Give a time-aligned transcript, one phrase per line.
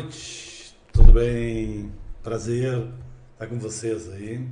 [0.00, 1.92] Noite, tudo bem?
[2.22, 2.88] Prazer
[3.34, 4.48] estar com vocês aí.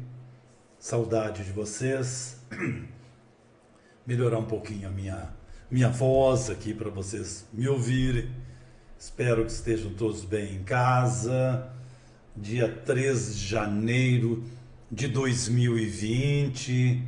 [0.79, 2.45] Saudade de vocês.
[4.07, 5.31] Melhorar um pouquinho a minha,
[5.71, 8.31] minha voz aqui para vocês me ouvirem.
[8.99, 11.73] Espero que estejam todos bem em casa.
[12.37, 14.45] Dia 3 de janeiro
[14.93, 17.05] de 2020.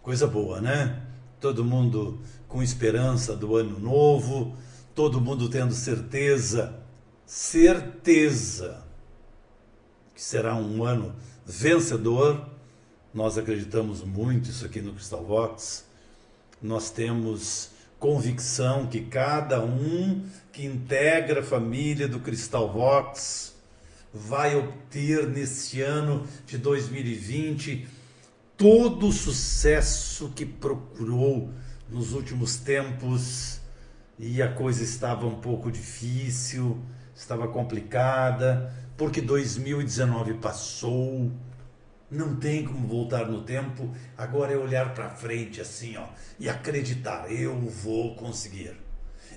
[0.00, 1.02] Coisa boa, né?
[1.40, 4.54] Todo mundo com esperança do ano novo,
[4.94, 6.83] todo mundo tendo certeza,
[7.26, 8.84] certeza
[10.14, 12.48] que será um ano vencedor.
[13.12, 15.84] Nós acreditamos muito isso aqui no Crystal Vox.
[16.60, 23.54] Nós temos convicção que cada um que integra a família do Crystal Vox
[24.12, 27.88] vai obter neste ano de 2020
[28.56, 31.50] todo o sucesso que procurou
[31.90, 33.60] nos últimos tempos
[34.18, 36.80] e a coisa estava um pouco difícil,
[37.14, 41.30] estava complicada, porque 2019 passou,
[42.10, 46.06] não tem como voltar no tempo, agora é olhar para frente assim, ó,
[46.38, 48.76] e acreditar, eu vou conseguir.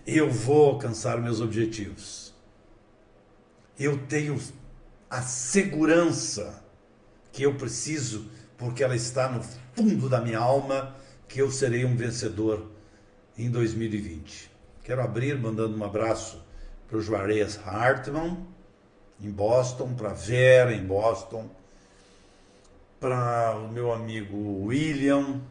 [0.05, 2.33] Eu vou alcançar meus objetivos.
[3.79, 4.39] Eu tenho
[5.09, 6.63] a segurança
[7.31, 9.43] que eu preciso, porque ela está no
[9.75, 10.95] fundo da minha alma,
[11.27, 12.71] que eu serei um vencedor
[13.37, 14.51] em 2020.
[14.83, 16.47] Quero abrir mandando um abraço
[16.87, 18.45] para o Juarez Hartman,
[19.19, 21.49] em Boston, para Vera, em Boston,
[22.99, 25.41] para o meu amigo William,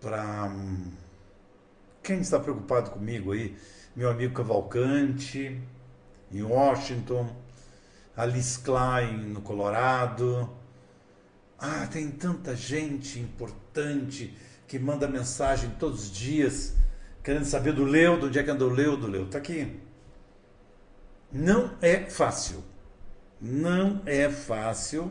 [0.00, 0.50] para
[2.02, 3.56] quem está preocupado comigo aí,
[3.94, 5.60] meu amigo Cavalcante,
[6.30, 7.34] em Washington,
[8.16, 10.50] Alice Klein, no Colorado.
[11.58, 14.36] Ah, tem tanta gente importante
[14.68, 16.74] que manda mensagem todos os dias,
[17.26, 19.26] querendo saber do Leudo, onde é que andou o Leudo, Leudo.
[19.26, 19.80] Está aqui.
[21.32, 22.62] Não é fácil.
[23.40, 25.10] Não é fácil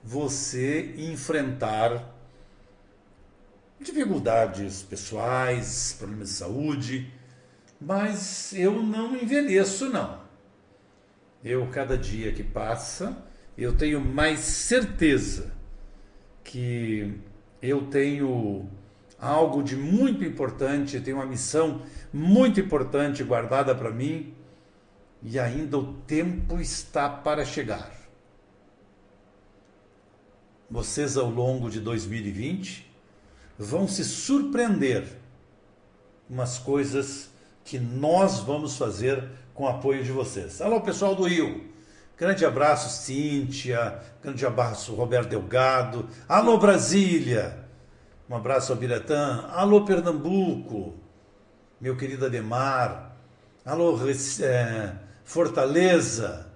[0.00, 2.14] você enfrentar
[3.80, 7.12] dificuldades pessoais, problemas de saúde,
[7.80, 10.20] mas eu não envelheço não.
[11.42, 13.20] Eu cada dia que passa,
[13.56, 15.52] eu tenho mais certeza
[16.44, 17.18] que
[17.60, 18.70] eu tenho
[19.20, 24.34] algo de muito importante, tenho uma missão muito importante guardada para mim
[25.22, 27.92] e ainda o tempo está para chegar.
[30.70, 32.88] Vocês ao longo de 2020
[33.58, 35.04] vão se surpreender
[36.28, 37.30] com as coisas
[37.64, 40.60] que nós vamos fazer com o apoio de vocês.
[40.60, 41.66] Alô, pessoal do Rio.
[42.16, 43.98] Grande abraço, Cíntia.
[44.22, 46.08] Grande abraço, Roberto Delgado.
[46.28, 47.67] Alô, Brasília.
[48.28, 49.46] Um abraço ao Biratã.
[49.52, 50.94] Alô, Pernambuco.
[51.80, 53.16] Meu querido Ademar.
[53.64, 53.98] Alô,
[54.42, 54.94] é,
[55.24, 56.46] Fortaleza.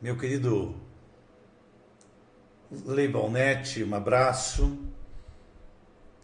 [0.00, 0.74] Meu querido
[2.84, 3.84] Leibalnete.
[3.84, 4.76] Um abraço.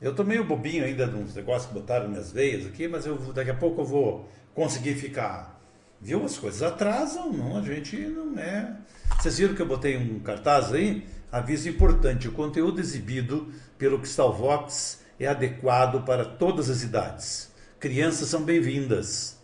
[0.01, 3.51] Eu tô meio bobinho ainda nos negócios que botaram minhas veias aqui, mas eu daqui
[3.51, 5.61] a pouco eu vou conseguir ficar.
[6.01, 6.25] Viu?
[6.25, 8.77] As coisas atrasam, não, a gente não é.
[9.17, 11.07] Vocês viram que eu botei um cartaz aí?
[11.31, 17.51] Aviso importante: o conteúdo exibido pelo Crystal Vox é adequado para todas as idades.
[17.79, 19.37] Crianças são bem-vindas.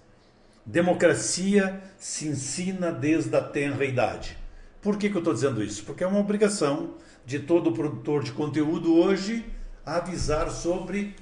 [0.65, 4.39] Democracia se ensina desde a tenra idade.
[4.81, 5.85] Por que, que eu estou dizendo isso?
[5.85, 6.95] Porque é uma obrigação
[7.27, 9.45] de todo produtor de conteúdo hoje
[9.85, 11.15] avisar sobre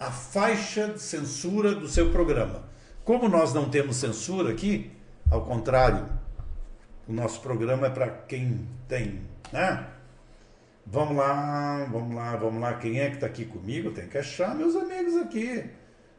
[0.00, 2.64] a faixa de censura do seu programa.
[3.04, 4.90] Como nós não temos censura aqui,
[5.30, 6.06] ao contrário,
[7.06, 9.20] o nosso programa é para quem tem,
[9.52, 9.86] né?
[10.86, 12.74] Vamos lá, vamos lá, vamos lá.
[12.74, 13.90] Quem é que está aqui comigo?
[13.90, 15.64] Tem que achar meus amigos aqui.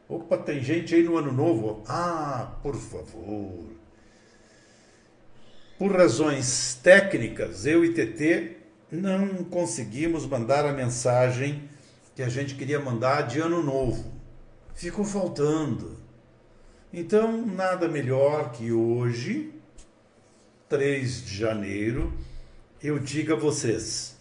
[0.06, 1.82] Opa, tem gente aí no ano novo.
[1.88, 3.64] Ah, por favor.
[5.78, 8.56] Por razões técnicas, eu e TT
[8.92, 11.68] não conseguimos mandar a mensagem
[12.14, 14.12] que a gente queria mandar de ano novo.
[14.74, 15.96] Ficou faltando.
[16.92, 19.52] Então, nada melhor que hoje,
[20.68, 22.12] 3 de janeiro,
[22.82, 24.17] eu diga a vocês: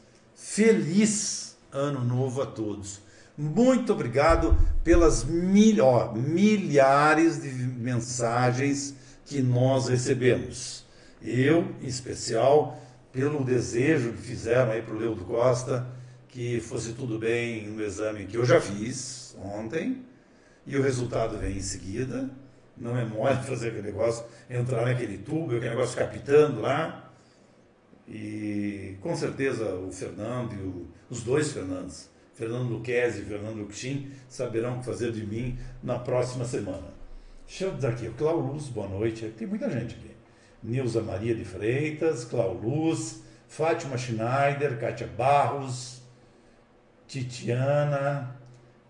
[0.48, 3.02] feliz ano novo a todos.
[3.38, 8.96] Muito obrigado pelas mil, ó, milhares de mensagens
[9.26, 10.86] que nós recebemos.
[11.22, 15.86] Eu, em especial, pelo desejo que fizeram aí para o Leudo Costa,
[16.30, 20.02] que fosse tudo bem no exame que eu já fiz ontem,
[20.66, 22.30] e o resultado vem em seguida.
[22.76, 27.07] Não é mole fazer aquele negócio, entrar naquele tubo, aquele negócio captando lá.
[28.08, 34.12] E com certeza o Fernando e o, os dois Fernandos, Fernando Luquezzi e Fernando Luxim,
[34.30, 36.96] saberão o que fazer de mim na próxima semana.
[37.46, 39.26] Deixa eu dizer aqui, Cláudio Luz, boa noite.
[39.38, 40.12] Tem muita gente aqui.
[40.64, 46.02] Nilza Maria de Freitas, Clau Luz, Fátima Schneider, Kátia Barros,
[47.08, 48.36] Titiana,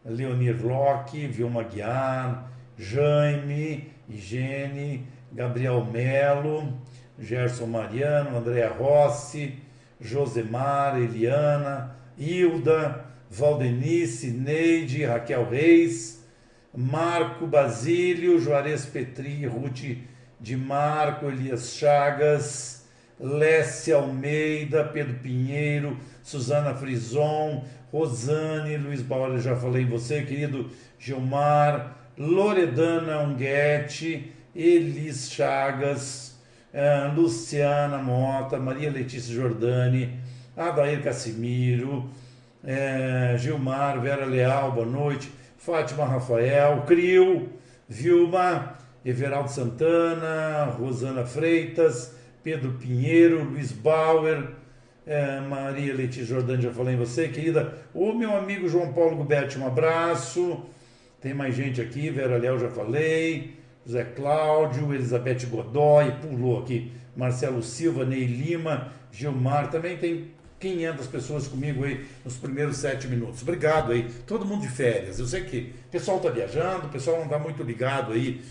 [0.04, 6.74] Leonir Locke, Vilma Guiar, Jaime, Higiene, Gabriel Melo,
[7.19, 9.56] Gerson Mariano, Andréa Rossi,
[10.00, 16.24] Josemar, Eliana, Hilda, Valdenice, Neide, Raquel Reis,
[16.75, 19.98] Marco Basílio, Juarez Petri, Ruth
[20.40, 22.86] de Marco, Elias Chagas,
[23.19, 30.69] Lécia Almeida, Pedro Pinheiro, Suzana Frison, Rosane, Luiz Bauer, já falei em você, querido
[31.00, 36.37] Gilmar, Loredana Unguete, Elis Chagas,
[36.74, 40.19] uh, Luciana Mota, Maria Letícia Jordani,
[40.56, 42.10] Adair Cassimiro,
[42.64, 47.50] uh, Gilmar, Vera Leal, boa noite, Fátima Rafael, Crio,
[47.88, 54.50] Vilma, Everaldo Santana, Rosana Freitas, Pedro Pinheiro, Luiz Bauer,
[55.06, 57.74] é, Maria Letícia Jordani, já falei em você, querida.
[57.94, 60.66] O meu amigo João Paulo Guberti, um abraço.
[61.22, 63.58] Tem mais gente aqui, Vera Léo, já falei.
[63.88, 66.92] José Cláudio, Elizabeth Godoy, pulou aqui.
[67.16, 73.42] Marcelo Silva, Ney Lima, Gilmar, também tem 500 pessoas comigo aí nos primeiros sete minutos.
[73.42, 75.19] Obrigado aí, todo mundo de férias.
[75.19, 78.44] Eu sei que o pessoal está viajando, o pessoal não está muito ligado aí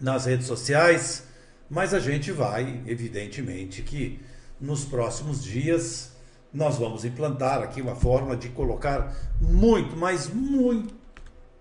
[0.00, 1.28] nas redes sociais,
[1.68, 4.20] mas a gente vai, evidentemente, que
[4.60, 6.16] nos próximos dias
[6.52, 10.94] nós vamos implantar aqui uma forma de colocar muito, mas muito,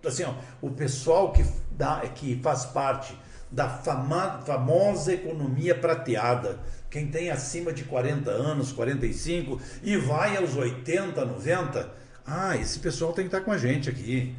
[0.06, 1.44] assim, ó, o pessoal que,
[1.78, 3.18] dá, que faz parte
[3.52, 6.60] da fama, famosa economia prateada,
[6.90, 11.92] quem tem acima de 40 anos, 45 e vai aos 80, 90,
[12.26, 14.36] ah, esse pessoal tem que estar com a gente aqui.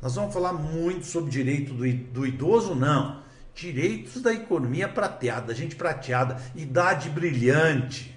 [0.00, 3.22] Nós vamos falar muito sobre direito do, do idoso, não
[3.58, 8.16] Direitos da economia prateada, gente prateada, idade brilhante.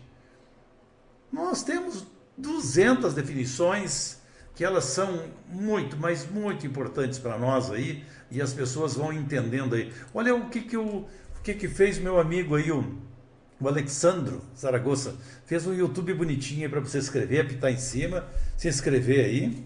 [1.34, 2.06] Nós temos
[2.38, 4.22] 200 definições
[4.54, 9.76] que elas são muito, mas muito importantes para nós aí e as pessoas vão entendendo
[9.76, 9.92] aí.
[10.14, 11.08] Olha o que que, o, o
[11.44, 12.98] que, que fez meu amigo aí, o,
[13.60, 15.16] o Alexandro Zaragoza.
[15.46, 18.26] Fez um YouTube bonitinho para você escrever, apitar em cima,
[18.58, 19.66] se inscrever aí.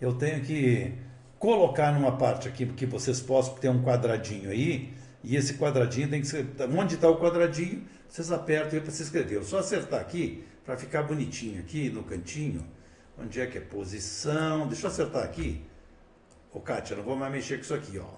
[0.00, 0.94] Eu tenho que
[1.38, 6.22] colocar numa parte aqui que vocês possam ter um quadradinho aí, e esse quadradinho tem
[6.22, 6.46] que ser.
[6.76, 9.38] Onde está o quadradinho, vocês apertam aí para se inscrever.
[9.38, 12.66] Eu só acertar aqui, para ficar bonitinho aqui no cantinho.
[13.18, 14.66] Onde é que é posição?
[14.66, 15.62] Deixa eu acertar aqui.
[16.52, 18.08] Ô, Kátia, não vou mais mexer com isso aqui, ó.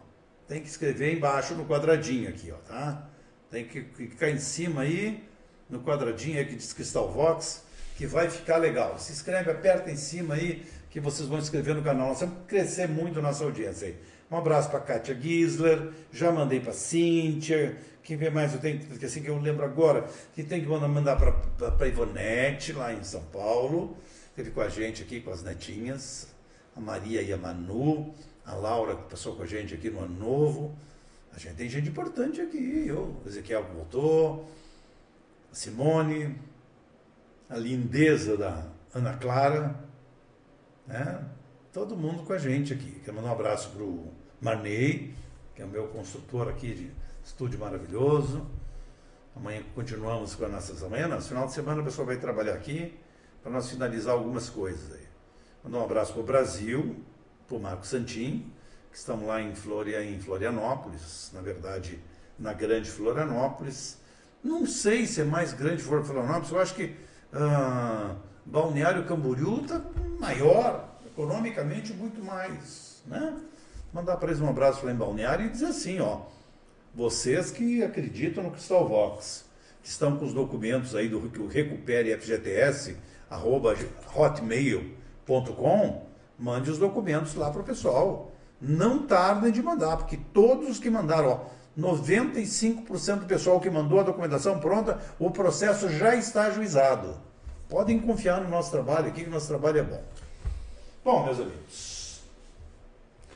[0.48, 3.08] Tem que escrever embaixo no quadradinho aqui, ó, tá?
[3.50, 5.22] Tem que ficar em cima aí,
[5.68, 7.64] no quadradinho aí que diz Crystal Vox,
[7.96, 8.98] que vai ficar legal.
[8.98, 12.08] Se inscreve, aperta em cima aí, que vocês vão inscrever no canal.
[12.08, 13.96] Nós vamos crescer muito a nossa audiência aí.
[14.30, 19.04] Um abraço para Kátia Gisler, já mandei para Cíntia, quem vê mais eu tenho, que
[19.04, 23.96] assim que eu lembro agora, que tem que mandar para Ivonete, lá em São Paulo,
[24.34, 26.28] teve com a gente aqui, com as netinhas,
[26.76, 28.14] a Maria e a Manu,
[28.44, 30.76] a Laura que passou com a gente aqui no Ano Novo.
[31.32, 34.48] A gente tem gente importante aqui, eu, o Ezequiel voltou,
[35.50, 36.38] a Simone,
[37.48, 39.74] a lindeza da Ana Clara,
[40.86, 41.24] né?
[41.72, 43.00] Todo mundo com a gente aqui.
[43.02, 45.14] Quero mandar um abraço para o Marney,
[45.54, 46.90] que é o meu construtor aqui de
[47.24, 48.46] estúdio maravilhoso.
[49.34, 50.82] Amanhã continuamos com as nossas.
[50.82, 52.94] Amanhã, no final de semana, o pessoal vai trabalhar aqui
[53.42, 55.01] para nós finalizar algumas coisas aí.
[55.64, 56.96] Mandar um abraço para o Brasil,
[57.46, 58.52] para o Marco Santin,
[58.90, 61.98] que estão lá em, Floria, em Florianópolis, na verdade,
[62.38, 63.98] na grande Florianópolis.
[64.42, 66.96] Não sei se é mais grande Florianópolis, eu acho que.
[67.32, 69.80] Ah, Balneário Camboriú está
[70.18, 73.02] maior, economicamente muito mais.
[73.06, 73.36] Né?
[73.92, 76.22] Mandar para eles um abraço lá em Balneário e dizer assim, ó,
[76.94, 79.44] vocês que acreditam no Cristal Vox,
[79.82, 82.96] que estão com os documentos aí do recupere FGTS,
[83.30, 83.76] arroba
[86.38, 88.32] mande os documentos lá para o pessoal.
[88.60, 91.40] Não tardem de mandar, porque todos os que mandaram, ó,
[91.78, 97.16] 95% do pessoal que mandou a documentação pronta, o processo já está ajuizado.
[97.68, 100.02] Podem confiar no nosso trabalho aqui, que o nosso trabalho é bom.
[101.04, 102.22] Bom, meus amigos,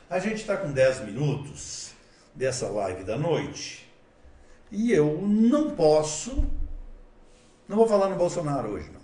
[0.09, 1.91] a gente está com 10 minutos
[2.33, 3.91] dessa live da noite
[4.71, 6.45] e eu não posso,
[7.67, 8.96] não vou falar no Bolsonaro hoje.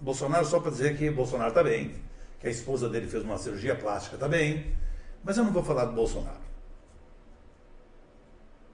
[0.00, 1.94] Bolsonaro só para dizer que Bolsonaro está bem,
[2.40, 4.76] que a esposa dele fez uma cirurgia plástica, está bem,
[5.24, 6.48] mas eu não vou falar do Bolsonaro.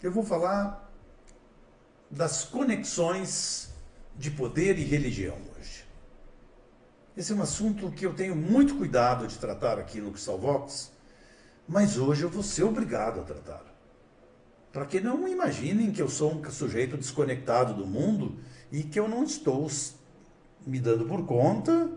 [0.02, 0.92] Eu vou falar
[2.10, 3.72] das conexões
[4.14, 5.54] de poder e religião.
[7.16, 10.90] Esse é um assunto que eu tenho muito cuidado de tratar aqui no Vox,
[11.68, 13.62] mas hoje eu vou ser obrigado a tratar.
[14.72, 18.40] para que não imaginem que eu sou um sujeito desconectado do mundo
[18.72, 19.68] e que eu não estou
[20.66, 21.90] me dando por conta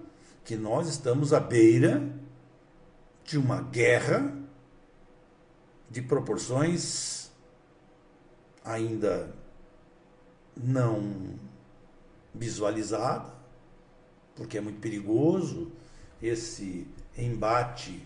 [0.43, 2.09] que nós estamos à beira
[3.23, 4.33] de uma guerra
[5.89, 7.31] de proporções
[8.63, 9.33] ainda
[10.55, 11.35] não
[12.33, 13.33] visualizada,
[14.35, 15.71] porque é muito perigoso
[16.21, 18.05] esse embate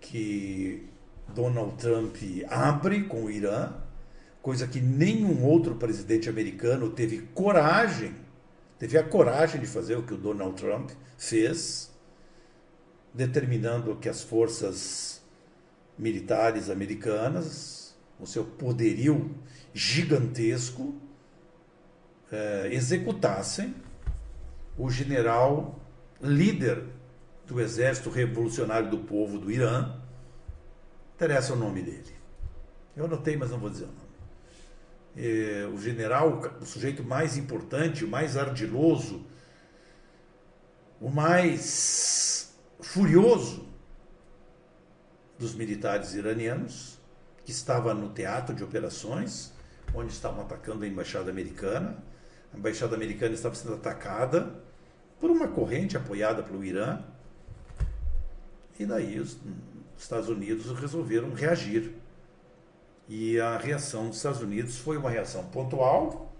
[0.00, 0.88] que
[1.34, 2.16] Donald Trump
[2.48, 3.72] abre com o Irã,
[4.42, 8.14] coisa que nenhum outro presidente americano teve coragem,
[8.78, 11.90] teve a coragem de fazer o que o Donald Trump fez,
[13.12, 15.22] determinando que as forças
[15.98, 19.34] militares americanas, o seu poderio
[19.72, 20.94] gigantesco,
[22.30, 23.74] eh, executassem
[24.76, 25.80] o general
[26.20, 26.84] líder
[27.46, 29.94] do Exército Revolucionário do Povo do Irã,
[31.14, 32.14] interessa o nome dele.
[32.96, 34.05] Eu anotei, mas não vou dizer o nome.
[35.16, 39.24] É, o general, o sujeito mais importante, o mais ardiloso,
[41.00, 43.66] o mais furioso
[45.38, 46.98] dos militares iranianos,
[47.44, 49.52] que estava no teatro de operações,
[49.94, 51.96] onde estavam atacando a embaixada americana.
[52.52, 54.54] A embaixada americana estava sendo atacada
[55.20, 57.02] por uma corrente apoiada pelo Irã.
[58.78, 59.38] E daí os
[59.96, 61.94] Estados Unidos resolveram reagir.
[63.08, 66.32] E a reação dos Estados Unidos foi uma reação pontual,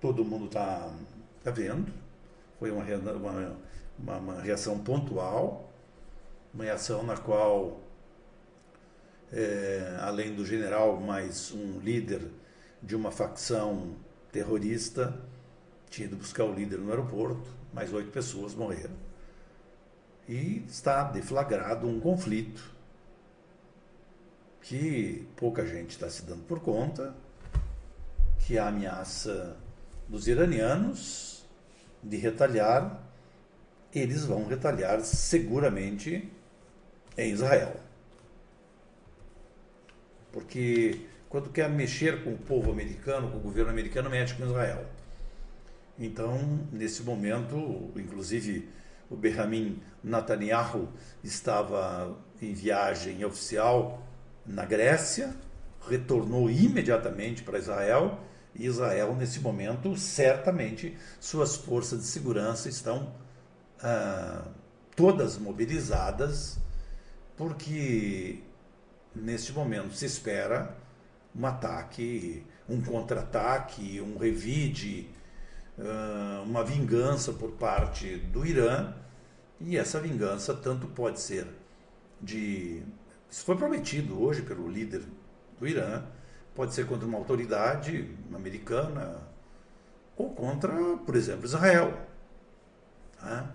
[0.00, 0.90] todo mundo está
[1.44, 1.92] tá vendo,
[2.58, 3.56] foi uma, uma,
[3.98, 5.70] uma, uma reação pontual,
[6.54, 7.80] uma reação na qual,
[9.30, 12.22] é, além do general, mais um líder
[12.82, 13.94] de uma facção
[14.32, 15.20] terrorista,
[15.90, 18.96] tinha ido buscar o líder no aeroporto, mais oito pessoas morreram.
[20.26, 22.75] E está deflagrado um conflito
[24.68, 27.14] que pouca gente está se dando por conta,
[28.40, 29.56] que a ameaça
[30.08, 31.46] dos iranianos
[32.02, 33.00] de retalhar,
[33.94, 36.28] eles vão retalhar seguramente
[37.16, 37.76] em Israel.
[40.32, 44.84] Porque quando quer mexer com o povo americano, com o governo americano, mexe com Israel.
[45.96, 48.68] Então, nesse momento, inclusive
[49.08, 50.88] o Benjamin Netanyahu
[51.22, 54.05] estava em viagem oficial
[54.46, 55.34] na Grécia,
[55.88, 58.20] retornou imediatamente para Israel
[58.54, 63.12] e Israel, nesse momento, certamente suas forças de segurança estão
[63.82, 64.46] ah,
[64.94, 66.58] todas mobilizadas,
[67.36, 68.42] porque
[69.14, 70.74] neste momento se espera
[71.34, 75.10] um ataque, um contra-ataque, um revide
[76.44, 78.94] uma vingança por parte do Irã,
[79.60, 81.46] e essa vingança tanto pode ser
[82.20, 82.82] de.
[83.30, 85.02] Isso foi prometido hoje pelo líder
[85.58, 86.04] do Irã,
[86.54, 89.20] pode ser contra uma autoridade americana
[90.16, 90.72] ou contra,
[91.04, 92.06] por exemplo, Israel.
[93.18, 93.54] Tá?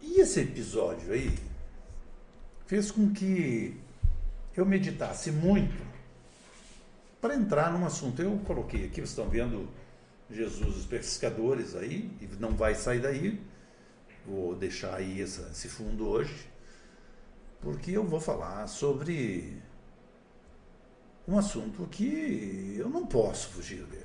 [0.00, 1.38] E esse episódio aí
[2.66, 3.80] fez com que
[4.56, 5.86] eu meditasse muito
[7.20, 8.20] para entrar num assunto.
[8.20, 9.68] Eu coloquei aqui, vocês estão vendo
[10.30, 13.40] Jesus os pescadores aí, e não vai sair daí.
[14.28, 16.50] Vou deixar aí essa, esse fundo hoje,
[17.62, 19.62] porque eu vou falar sobre
[21.26, 24.04] um assunto que eu não posso fugir dele.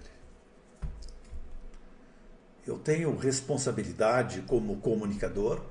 [2.65, 5.61] Eu tenho responsabilidade como comunicador,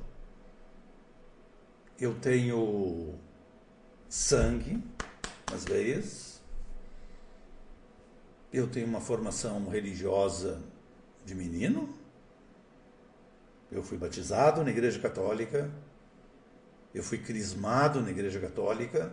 [1.98, 3.14] eu tenho
[4.06, 4.84] sangue
[5.50, 6.42] nas veias,
[8.52, 10.62] eu tenho uma formação religiosa
[11.24, 12.01] de menino.
[13.72, 15.70] Eu fui batizado na Igreja Católica.
[16.94, 19.12] Eu fui crismado na Igreja Católica.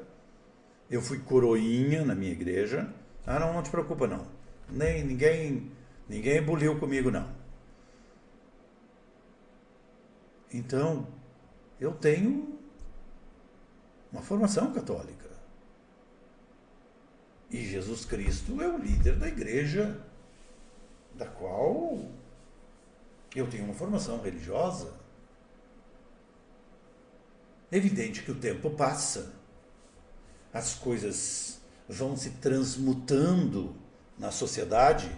[0.91, 2.93] Eu fui coroinha na minha igreja.
[3.25, 4.27] Ah, não, não te preocupa não.
[4.69, 5.71] Nem ninguém,
[6.09, 7.31] ninguém buliu comigo não.
[10.51, 11.07] Então,
[11.79, 12.59] eu tenho
[14.11, 15.29] uma formação católica.
[17.49, 20.03] E Jesus Cristo é o líder da igreja,
[21.13, 22.09] da qual
[23.35, 24.93] eu tenho uma formação religiosa.
[27.71, 29.33] É evidente que o tempo passa,
[30.53, 33.75] as coisas vão se transmutando
[34.17, 35.11] na sociedade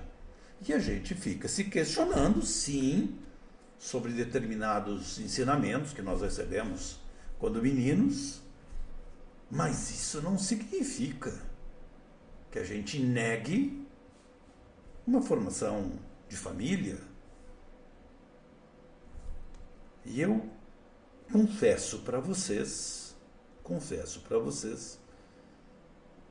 [0.68, 3.18] e a gente fica se questionando, sim,
[3.80, 7.00] sobre determinados ensinamentos que nós recebemos
[7.40, 8.42] quando meninos,
[9.50, 11.34] mas isso não significa
[12.52, 13.86] que a gente negue
[15.08, 15.94] uma formação
[16.30, 17.11] de família.
[20.06, 20.50] E eu
[21.32, 23.02] confesso para vocês
[23.72, 25.00] confesso para vocês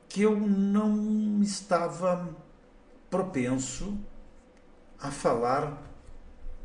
[0.07, 2.35] que eu não estava
[3.09, 3.97] propenso
[4.99, 5.81] a falar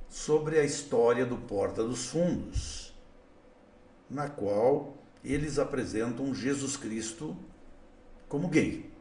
[0.09, 2.95] sobre a história do Porta dos Fundos,
[4.11, 7.37] na qual eles apresentam Jesus Cristo
[8.29, 8.93] como gay.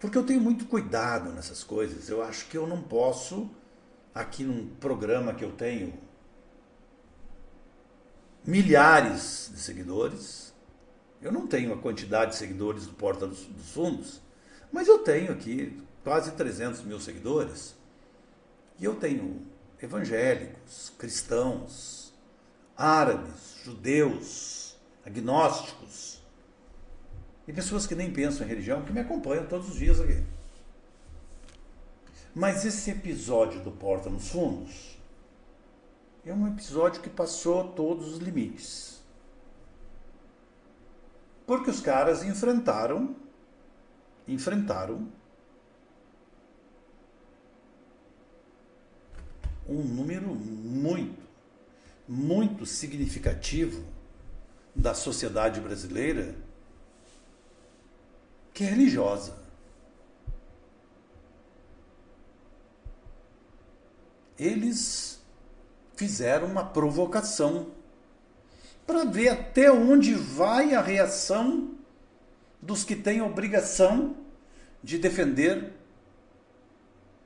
[0.00, 2.08] Porque eu tenho muito cuidado nessas coisas.
[2.08, 3.50] Eu acho que eu não posso,
[4.18, 5.94] aqui num programa que eu tenho
[8.44, 10.52] milhares de seguidores,
[11.22, 14.20] eu não tenho a quantidade de seguidores do Porta dos, dos Fundos,
[14.72, 17.76] mas eu tenho aqui quase 300 mil seguidores.
[18.80, 19.46] E eu tenho
[19.80, 22.12] evangélicos, cristãos,
[22.76, 26.20] árabes, judeus, agnósticos
[27.46, 30.22] e pessoas que nem pensam em religião que me acompanham todos os dias aqui.
[32.34, 34.98] Mas esse episódio do Porta nos Fundos
[36.24, 39.02] é um episódio que passou todos os limites.
[41.46, 43.16] Porque os caras enfrentaram
[44.26, 45.08] enfrentaram
[49.66, 51.22] um número muito,
[52.06, 53.82] muito significativo
[54.74, 56.34] da sociedade brasileira
[58.52, 59.37] que é religiosa.
[64.38, 65.20] Eles
[65.96, 67.72] fizeram uma provocação
[68.86, 71.74] para ver até onde vai a reação
[72.62, 74.16] dos que têm obrigação
[74.82, 75.72] de defender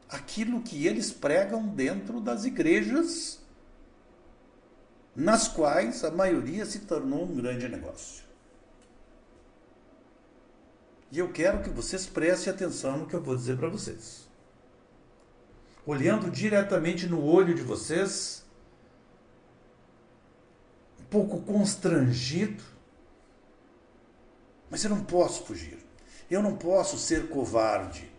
[0.08, 3.40] aquilo que eles pregam dentro das igrejas,
[5.14, 8.24] nas quais a maioria se tornou um grande negócio.
[11.10, 14.21] E eu quero que vocês prestem atenção no que eu vou dizer para vocês.
[15.84, 18.44] Olhando diretamente no olho de vocês,
[21.00, 22.62] um pouco constrangido,
[24.70, 25.78] mas eu não posso fugir.
[26.30, 28.10] Eu não posso ser covarde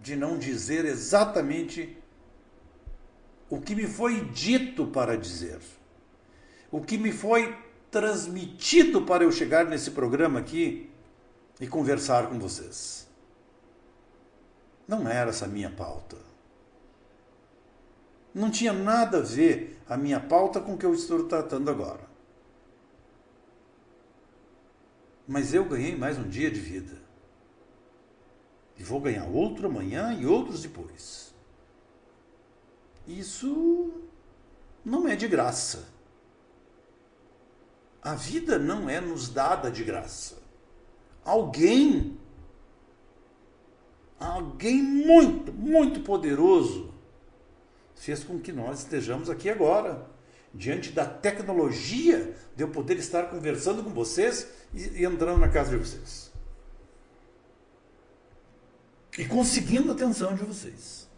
[0.00, 1.98] de não dizer exatamente
[3.50, 5.58] o que me foi dito para dizer,
[6.70, 7.56] o que me foi
[7.90, 10.90] transmitido para eu chegar nesse programa aqui
[11.60, 13.07] e conversar com vocês.
[14.88, 16.16] Não era essa a minha pauta.
[18.34, 22.08] Não tinha nada a ver a minha pauta com o que eu estou tratando agora.
[25.26, 26.96] Mas eu ganhei mais um dia de vida.
[28.78, 31.34] E vou ganhar outro amanhã e outros depois.
[33.06, 33.92] Isso
[34.84, 35.88] não é de graça.
[38.02, 40.38] A vida não é nos dada de graça.
[41.24, 42.17] Alguém,
[44.18, 46.92] alguém muito, muito poderoso,
[47.94, 50.06] fez com que nós estejamos aqui agora,
[50.52, 55.70] diante da tecnologia de eu poder estar conversando com vocês e, e entrando na casa
[55.70, 56.28] de vocês
[59.18, 61.08] e conseguindo a atenção de vocês.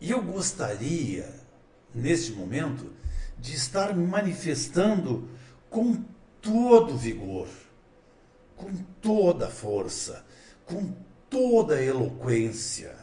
[0.00, 1.32] E eu gostaria,
[1.94, 2.92] neste momento,
[3.38, 5.28] de estar manifestando
[5.70, 6.04] com
[6.40, 7.46] todo vigor,
[8.62, 10.24] com toda força,
[10.64, 10.94] com
[11.28, 12.96] toda eloquência,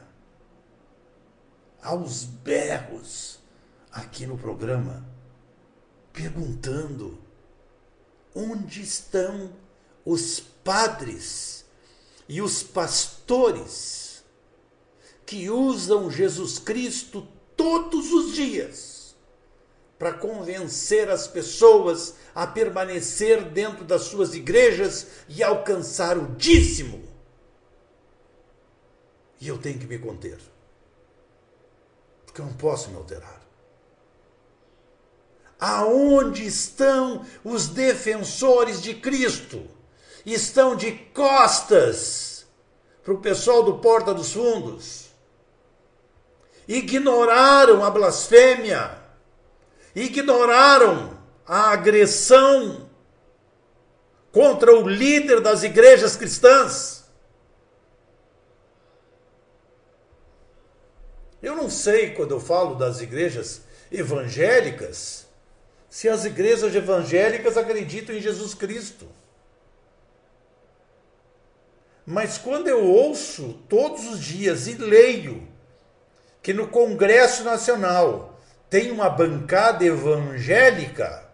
[1.81, 3.39] aos berros
[3.91, 5.05] aqui no programa,
[6.13, 7.19] perguntando
[8.33, 9.51] onde estão
[10.05, 11.65] os padres
[12.29, 14.23] e os pastores
[15.25, 18.98] que usam Jesus Cristo todos os dias
[19.99, 27.07] para convencer as pessoas a permanecer dentro das suas igrejas e alcançar o dízimo.
[29.39, 30.39] E eu tenho que me conter,
[32.25, 33.39] porque eu não posso me alterar.
[35.59, 39.77] Aonde estão os defensores de Cristo?
[40.25, 42.45] estão de costas
[43.03, 45.09] para o pessoal do Porta dos Fundos.
[46.67, 48.98] Ignoraram a blasfêmia,
[50.03, 52.89] ignoraram a agressão
[54.31, 57.03] contra o líder das igrejas cristãs.
[61.41, 65.25] Eu não sei quando eu falo das igrejas evangélicas,
[65.89, 69.07] se as igrejas evangélicas acreditam em Jesus Cristo.
[72.05, 75.47] Mas quando eu ouço todos os dias e leio
[76.41, 78.38] que no Congresso Nacional
[78.69, 81.27] tem uma bancada evangélica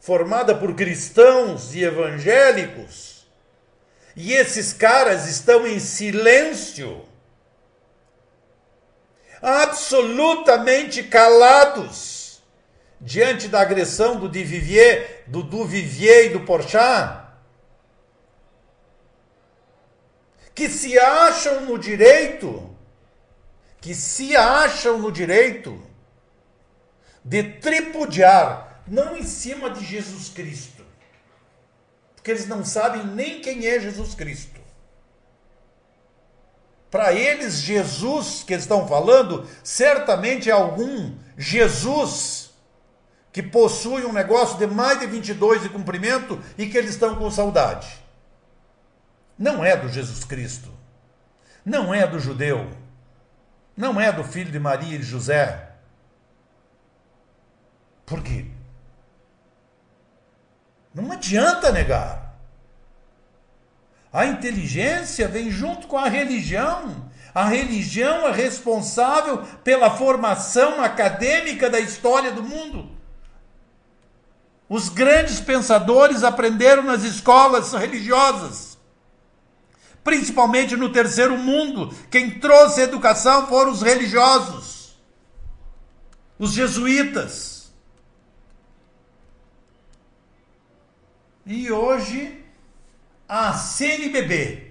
[0.00, 3.24] formada por cristãos e evangélicos,
[4.16, 7.04] e esses caras estão em silêncio,
[9.40, 12.42] absolutamente calados,
[13.00, 17.22] diante da agressão do Duvivier, do Duvivier e do Porchat,
[20.52, 22.76] que se acham no direito,
[23.80, 25.91] que se acham no direito
[27.24, 30.84] de tripudiar, não em cima de Jesus Cristo,
[32.14, 34.60] porque eles não sabem nem quem é Jesus Cristo.
[36.90, 42.50] Para eles, Jesus que estão falando, certamente é algum Jesus
[43.32, 47.30] que possui um negócio de mais de 22 de cumprimento e que eles estão com
[47.30, 47.88] saudade.
[49.38, 50.68] Não é do Jesus Cristo.
[51.64, 52.70] Não é do judeu.
[53.74, 55.71] Não é do filho de Maria e José.
[58.04, 58.46] Por quê?
[60.94, 62.36] Não adianta negar.
[64.12, 67.10] A inteligência vem junto com a religião.
[67.34, 72.90] A religião é responsável pela formação acadêmica da história do mundo.
[74.68, 78.78] Os grandes pensadores aprenderam nas escolas religiosas.
[80.04, 84.98] Principalmente no terceiro mundo, quem trouxe educação foram os religiosos,
[86.38, 87.51] os jesuítas.
[91.44, 92.38] E hoje,
[93.28, 94.70] a CNBB,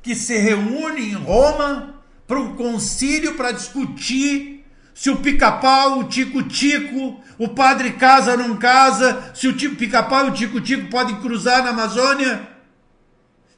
[0.00, 7.20] que se reúne em Roma para um concílio para discutir se o pica-pau, o tico-tico,
[7.36, 11.70] o padre casa ou não casa, se o pica-pau e o tico-tico podem cruzar na
[11.70, 12.48] Amazônia.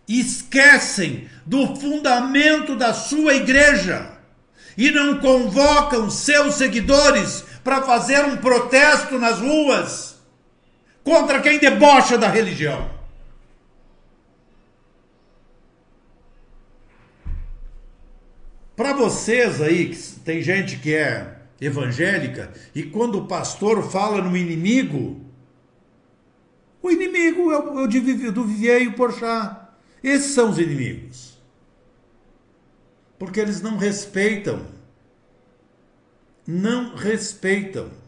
[0.08, 4.18] Esquecem do fundamento da sua igreja
[4.76, 10.09] e não convocam seus seguidores para fazer um protesto nas ruas
[11.10, 12.88] contra quem debocha da religião.
[18.76, 24.36] Para vocês aí, que tem gente que é evangélica, e quando o pastor fala no
[24.36, 25.20] inimigo,
[26.80, 29.68] o inimigo é o, é do Vivier e o Porchat.
[30.04, 31.36] Esses são os inimigos.
[33.18, 34.64] Porque eles não respeitam.
[36.46, 37.99] Não respeitam.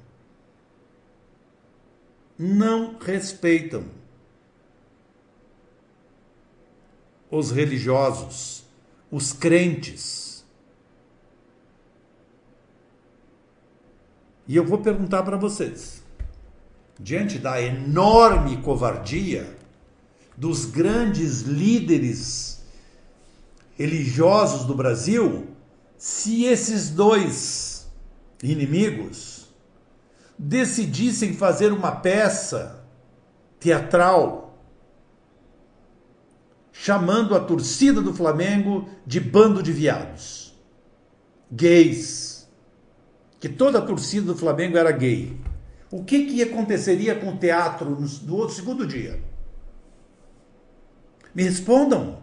[2.45, 3.85] Não respeitam.
[7.31, 8.65] Os religiosos,
[9.11, 10.33] os crentes
[14.53, 16.03] E eu vou perguntar para vocês:
[16.99, 19.57] diante da enorme covardia
[20.37, 22.63] dos grandes líderes
[23.79, 25.47] religiosos do Brasil,
[25.97, 27.91] se esses dois
[28.43, 29.32] inimigos
[30.45, 32.85] decidissem fazer uma peça
[33.61, 34.59] teatral
[36.73, 40.53] chamando a torcida do Flamengo de bando de viados,
[41.51, 42.51] gays,
[43.39, 45.41] que toda a torcida do Flamengo era gay.
[45.93, 49.23] O que, que aconteceria com o teatro no, no outro segundo dia?
[51.33, 52.22] Me respondam.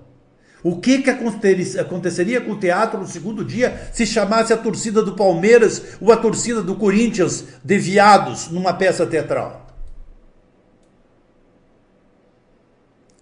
[0.63, 5.15] O que, que aconteceria com o teatro no segundo dia se chamasse a torcida do
[5.15, 9.67] Palmeiras ou a torcida do Corinthians de viados numa peça teatral?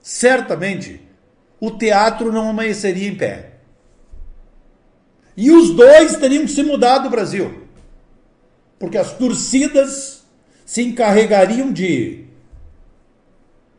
[0.02, 1.02] Certamente
[1.60, 3.54] o teatro não amanheceria em pé.
[5.36, 7.67] E os dois teriam que se mudar do Brasil
[8.80, 10.23] porque as torcidas
[10.65, 12.26] se encarregariam de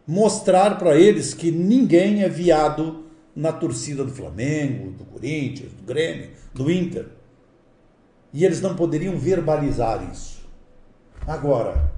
[0.07, 3.05] mostrar para eles que ninguém é viado
[3.39, 7.07] na torcida do Flamengo, do Corinthians, do Grêmio, do Inter.
[8.33, 10.43] E eles não poderiam verbalizar isso.
[11.25, 11.93] Agora,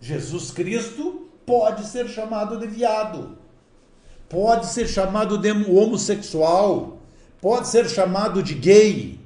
[0.00, 3.36] Jesus Cristo pode ser chamado de viado,
[4.28, 7.00] pode ser chamado de homossexual,
[7.40, 9.18] pode ser chamado de gay,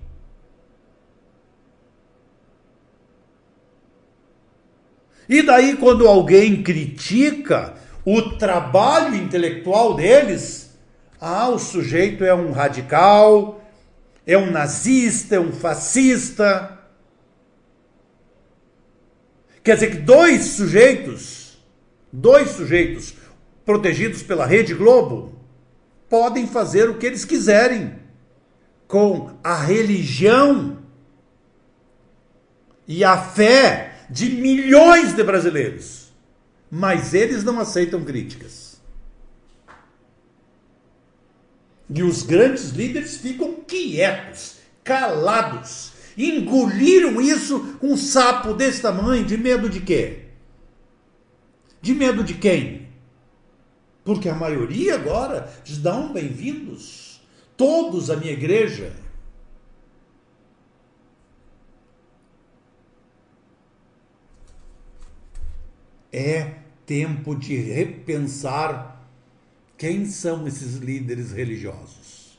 [5.26, 10.63] E daí, quando alguém critica o trabalho intelectual deles,
[11.20, 13.62] ah, o sujeito é um radical,
[14.26, 16.78] é um nazista, é um fascista.
[19.62, 21.58] Quer dizer que dois sujeitos,
[22.12, 23.14] dois sujeitos
[23.64, 25.38] protegidos pela Rede Globo,
[26.08, 27.98] podem fazer o que eles quiserem
[28.86, 30.78] com a religião
[32.86, 36.12] e a fé de milhões de brasileiros.
[36.70, 38.63] Mas eles não aceitam críticas.
[41.88, 45.92] E os grandes líderes ficam quietos, calados.
[46.16, 50.28] Engoliram isso com um sapo desse tamanho, de medo de quê?
[51.82, 52.88] De medo de quem?
[54.04, 57.20] Porque a maioria agora diz: dão bem-vindos,
[57.56, 58.92] todos à minha igreja.
[66.12, 68.93] É tempo de repensar
[69.76, 72.38] quem são esses líderes religiosos.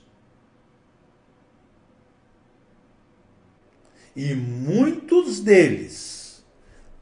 [4.16, 6.44] E muitos deles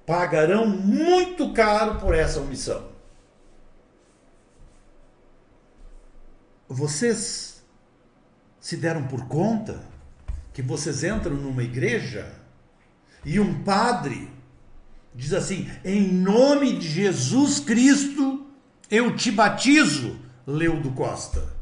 [0.06, 2.92] pagarão muito caro por essa omissão.
[6.68, 7.64] Vocês
[8.60, 9.84] se deram por conta
[10.54, 12.34] que vocês entram numa igreja
[13.26, 14.32] e um padre
[15.14, 18.23] diz assim: em nome de Jesus Cristo
[18.90, 21.54] eu te batizo, Leudo Costa.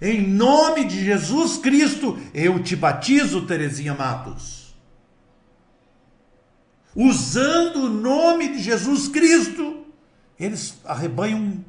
[0.00, 4.74] Em nome de Jesus Cristo eu te batizo, Terezinha Matos.
[6.94, 9.84] Usando o nome de Jesus Cristo,
[10.38, 11.64] eles arrebanham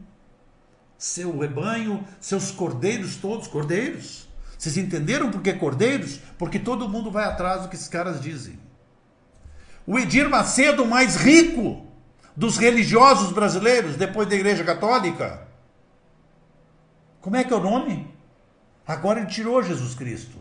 [0.98, 4.28] seu rebanho, seus cordeiros todos, cordeiros.
[4.58, 6.20] Vocês entenderam por que cordeiros?
[6.38, 8.60] Porque todo mundo vai atrás do que esses caras dizem.
[9.86, 11.91] O Edir Macedo, mais rico
[12.36, 15.48] dos religiosos brasileiros, depois da Igreja Católica.
[17.20, 18.14] Como é que é o nome?
[18.88, 20.38] Agora ele tirou Jesus Cristo.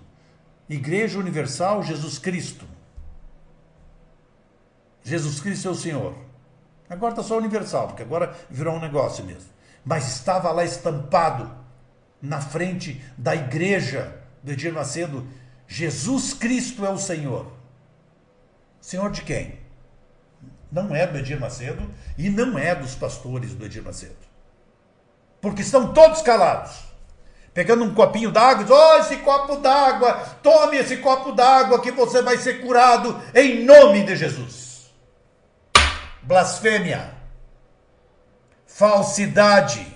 [0.68, 2.64] Igreja Universal Jesus Cristo.
[5.02, 6.14] Jesus Cristo é o Senhor.
[6.88, 9.50] Agora está só universal, porque agora virou um negócio mesmo
[9.84, 11.50] mas estava lá estampado
[12.20, 15.26] na frente da igreja do Edir Macedo:
[15.66, 17.50] Jesus Cristo é o Senhor.
[18.80, 19.58] Senhor de quem?
[20.70, 21.82] Não é do Edir Macedo
[22.16, 24.16] e não é dos pastores do Edir Macedo.
[25.40, 26.90] Porque estão todos calados.
[27.52, 32.22] Pegando um copinho d'água, diz: Oh, esse copo d'água, tome esse copo d'água que você
[32.22, 34.90] vai ser curado em nome de Jesus.
[36.22, 37.20] Blasfêmia
[38.80, 39.86] falsidade,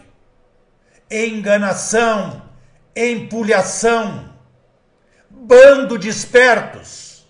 [1.11, 2.43] enganação,
[2.95, 4.31] empulhação,
[5.31, 7.27] bando de espertos.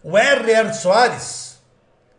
[0.00, 0.72] O R.R.
[0.74, 1.47] Soares,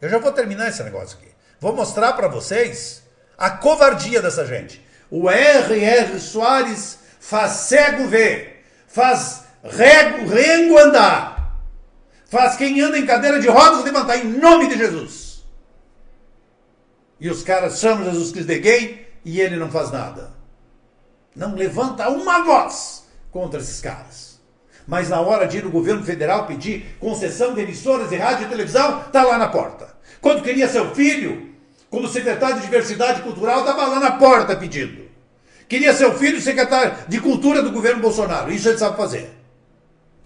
[0.02, 1.30] eu já vou terminar esse negócio aqui.
[1.60, 3.04] Vou mostrar para vocês
[3.38, 4.86] a covardia dessa gente.
[5.12, 6.20] O R.R.
[6.20, 11.58] Soares faz cego ver, faz rego, rengo andar,
[12.26, 15.44] faz quem anda em cadeira de rodas levantar em nome de Jesus.
[17.20, 20.32] E os caras chamam Jesus Cristo de gay e ele não faz nada.
[21.36, 24.29] Não levanta uma voz contra esses caras.
[24.90, 28.50] Mas na hora de ir no governo federal pedir concessão de emissoras de rádio e
[28.50, 29.96] televisão, está lá na porta.
[30.20, 31.54] Quando queria seu filho,
[31.92, 35.08] como secretário de Diversidade Cultural, estava lá na porta pedindo.
[35.68, 38.52] Queria seu filho secretário de Cultura do governo Bolsonaro.
[38.52, 39.30] Isso ele sabe fazer.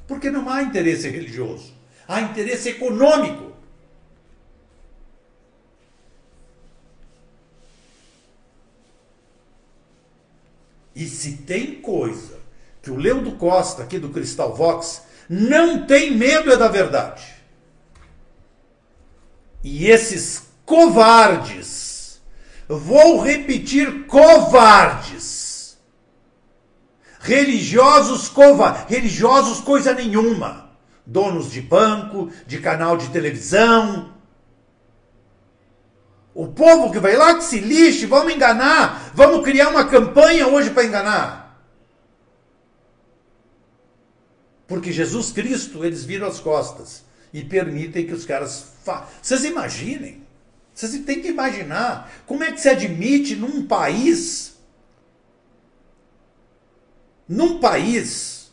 [0.07, 1.73] Porque não há interesse religioso.
[2.07, 3.51] Há interesse econômico.
[10.95, 12.32] E se tem coisa
[12.83, 17.23] que o Leudo Costa, aqui do Cristal Vox, não tem medo é da verdade.
[19.63, 22.21] E esses covardes,
[22.67, 25.77] vou repetir, covardes,
[27.21, 30.69] religiosos covardes, religiosos coisa nenhuma,
[31.05, 34.13] donos de banco, de canal de televisão,
[36.35, 40.71] o povo que vai lá que se lixe, vamos enganar, vamos criar uma campanha hoje
[40.71, 41.42] para enganar.
[44.73, 49.07] Porque Jesus Cristo, eles viram as costas e permitem que os caras façam.
[49.21, 50.25] Vocês imaginem,
[50.73, 54.57] vocês têm que imaginar como é que se admite num país,
[57.29, 58.51] num país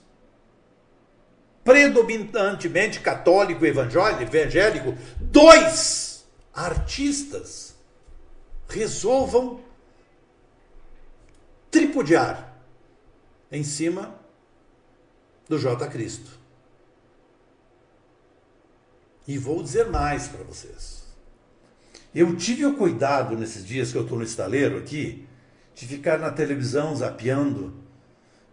[1.65, 7.75] predominantemente católico evangélico, dois artistas
[8.69, 9.59] resolvam
[11.71, 12.61] tripudiar
[13.51, 14.20] em cima
[15.51, 15.85] do J.
[15.89, 16.31] Cristo.
[19.27, 21.03] E vou dizer mais para vocês.
[22.15, 25.27] Eu tive o cuidado nesses dias que eu estou no estaleiro aqui,
[25.75, 27.75] de ficar na televisão zapeando.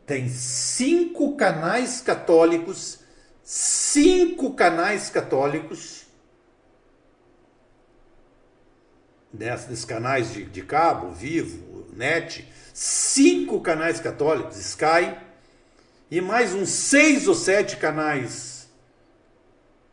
[0.08, 3.02] Tem cinco canais católicos,
[3.44, 6.08] cinco canais católicos
[9.32, 15.27] desses canais de, de cabo, Vivo, NET, cinco canais católicos, Sky,
[16.10, 18.70] e mais uns seis ou sete canais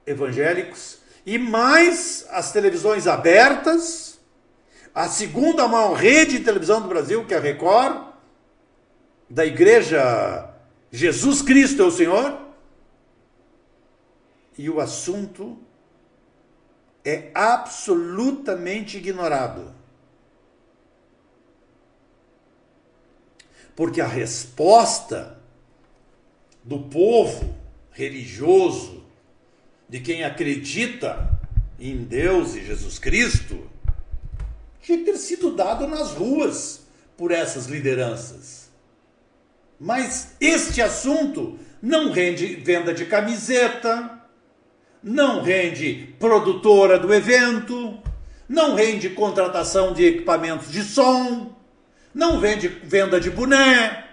[0.07, 4.21] evangélicos, e mais as televisões abertas,
[4.95, 8.13] a segunda maior rede de televisão do Brasil, que é a Record,
[9.29, 10.51] da igreja
[10.93, 12.39] Jesus Cristo é o Senhor,
[14.57, 15.59] e o assunto
[17.05, 19.75] é absolutamente ignorado.
[23.75, 25.43] Porque a resposta
[26.65, 27.55] do povo
[27.93, 29.05] religioso,
[29.89, 31.39] de quem acredita
[31.79, 33.71] em Deus e Jesus Cristo,
[34.81, 38.71] tinha ter sido dado nas ruas por essas lideranças.
[39.79, 44.21] Mas este assunto não rende venda de camiseta,
[45.03, 47.99] não rende produtora do evento,
[48.49, 51.55] não rende contratação de equipamentos de som,
[52.15, 54.04] não vende venda de boné.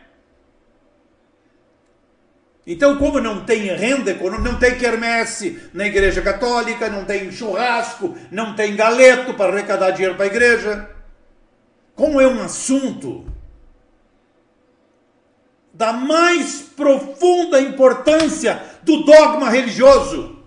[2.66, 8.16] Então, como não tem renda econômica, não tem quermesse na igreja católica, não tem churrasco,
[8.30, 10.90] não tem galeto para arrecadar dinheiro para a igreja,
[11.96, 13.26] como é um assunto
[15.74, 20.44] da mais profunda importância do dogma religioso,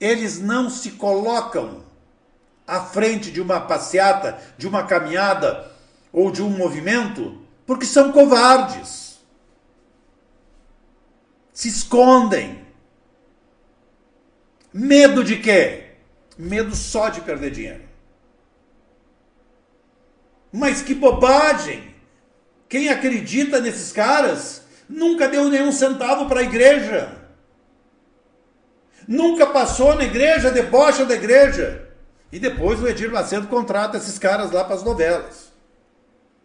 [0.00, 1.82] eles não se colocam
[2.66, 5.72] à frente de uma passeata, de uma caminhada
[6.12, 9.07] ou de um movimento, porque são covardes.
[11.58, 12.64] Se escondem.
[14.72, 15.94] Medo de quê?
[16.38, 17.82] Medo só de perder dinheiro.
[20.52, 21.92] Mas que bobagem!
[22.68, 27.10] Quem acredita nesses caras nunca deu nenhum centavo para a igreja.
[29.08, 31.88] Nunca passou na igreja, debocha da igreja.
[32.30, 35.47] E depois o Edir Macedo contrata esses caras lá para as novelas.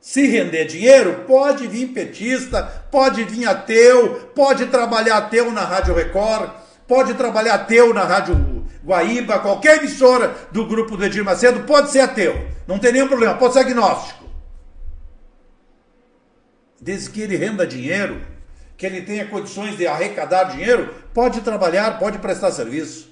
[0.04, 2.62] Se render dinheiro, pode vir petista,
[2.92, 6.52] pode vir ateu, pode trabalhar ateu na Rádio Record,
[6.86, 12.02] pode trabalhar ateu na Rádio Guaíba, qualquer emissora do grupo do Edir Macedo pode ser
[12.02, 12.36] ateu.
[12.68, 14.26] Não tem nenhum problema, pode ser agnóstico.
[16.82, 18.22] Desde que ele renda dinheiro,
[18.76, 23.10] que ele tenha condições de arrecadar dinheiro, pode trabalhar, pode prestar serviço.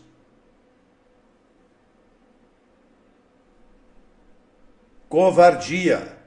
[5.07, 6.19] Covardia.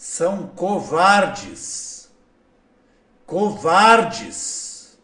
[0.00, 2.10] São covardes.
[3.26, 4.98] Covardes.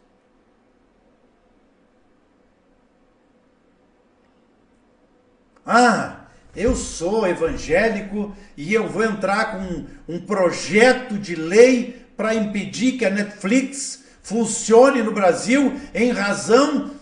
[5.63, 6.21] Ah,
[6.55, 13.05] eu sou evangélico e eu vou entrar com um projeto de lei para impedir que
[13.05, 16.95] a Netflix funcione no Brasil em razão.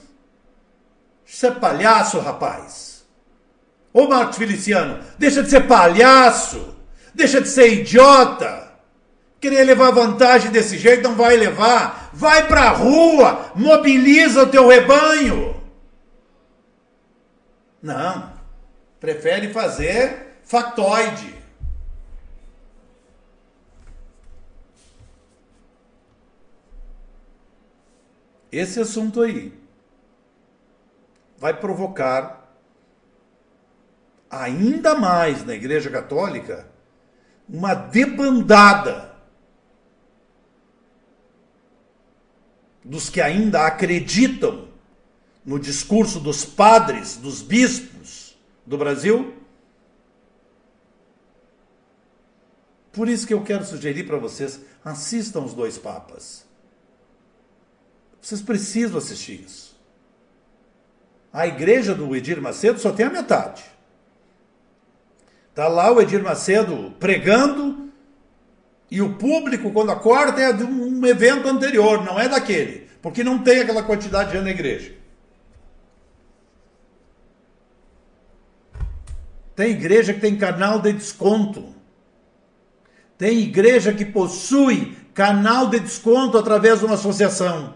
[1.26, 3.06] Isso é palhaço, rapaz.
[3.94, 6.75] Ô Marcos Feliciano, deixa de ser palhaço,
[7.16, 8.72] deixa de ser idiota.
[9.40, 12.10] Querer levar vantagem desse jeito não vai levar.
[12.14, 15.56] Vai pra rua, mobiliza o teu rebanho.
[17.82, 18.34] Não,
[19.00, 21.36] prefere fazer factoide.
[28.52, 29.54] Esse assunto aí
[31.38, 32.50] vai provocar
[34.30, 36.66] ainda mais na Igreja Católica,
[37.48, 39.16] uma debandada
[42.84, 44.68] dos que ainda acreditam
[45.44, 49.34] no discurso dos padres, dos bispos do Brasil.
[52.92, 56.46] Por isso que eu quero sugerir para vocês, assistam os dois papas.
[58.22, 59.76] Vocês precisam assistir isso.
[61.32, 63.64] A igreja do Edir Macedo só tem a metade.
[65.56, 67.90] Está lá o Edir Macedo pregando
[68.92, 73.40] e o público, quando acorda, é de um evento anterior, não é daquele, porque não
[73.40, 74.94] tem aquela quantidade de na igreja.
[79.56, 81.74] Tem igreja que tem canal de desconto.
[83.18, 87.76] Tem igreja que possui canal de desconto através de uma associação.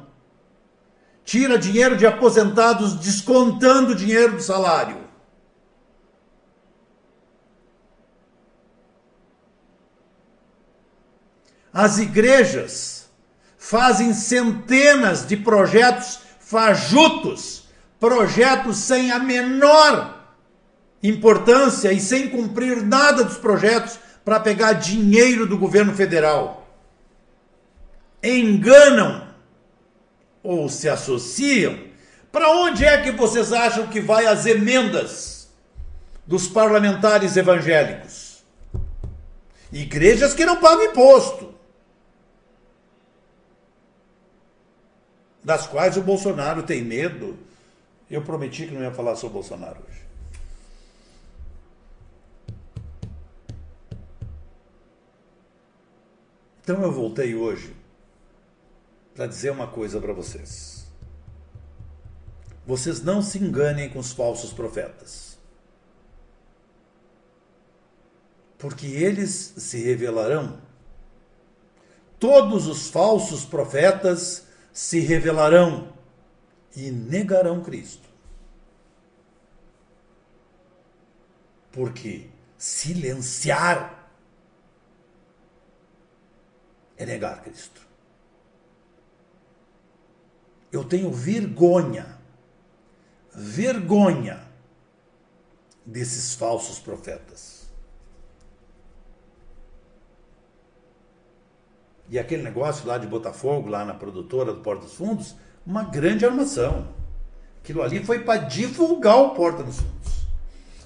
[1.23, 5.08] Tira dinheiro de aposentados descontando dinheiro do salário.
[11.73, 13.09] As igrejas
[13.57, 17.65] fazem centenas de projetos fajutos,
[17.99, 20.19] projetos sem a menor
[21.01, 26.67] importância e sem cumprir nada dos projetos para pegar dinheiro do governo federal.
[28.23, 29.27] Enganam
[30.43, 31.87] ou se associam.
[32.31, 35.49] Para onde é que vocês acham que vai as emendas
[36.27, 38.43] dos parlamentares evangélicos?
[39.71, 41.58] Igrejas que não pagam imposto.
[45.43, 47.37] Das quais o Bolsonaro tem medo.
[48.09, 49.99] Eu prometi que não ia falar sobre o Bolsonaro hoje.
[56.61, 57.75] Então eu voltei hoje
[59.15, 60.85] para dizer uma coisa para vocês.
[62.65, 65.37] Vocês não se enganem com os falsos profetas.
[68.59, 70.61] Porque eles se revelarão.
[72.19, 74.45] Todos os falsos profetas
[74.79, 75.93] se revelarão
[76.73, 78.07] e negarão Cristo.
[81.69, 84.09] Porque silenciar
[86.95, 87.81] é negar Cristo.
[90.71, 92.17] Eu tenho vergonha,
[93.35, 94.47] vergonha
[95.85, 97.58] desses falsos profetas.
[102.09, 105.35] E aquele negócio lá de Botafogo, lá na produtora do Porta dos Fundos,
[105.65, 106.87] uma grande armação.
[107.63, 110.19] Aquilo ali foi para divulgar o Porta dos Fundos.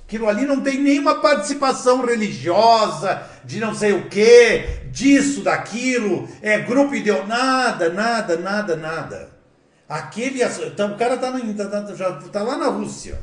[0.06, 6.60] Aquilo ali não tem nenhuma participação religiosa, de não sei o quê, disso, daquilo, é
[6.60, 9.30] grupo ideológico, nada, nada, nada, nada.
[9.88, 13.20] Aquele, então, o cara tá, tá, tá, já tá lá na Rússia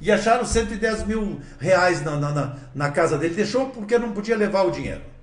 [0.00, 4.62] e acharam 110 mil reais na, na, na casa dele, deixou porque não podia levar
[4.62, 5.13] o dinheiro.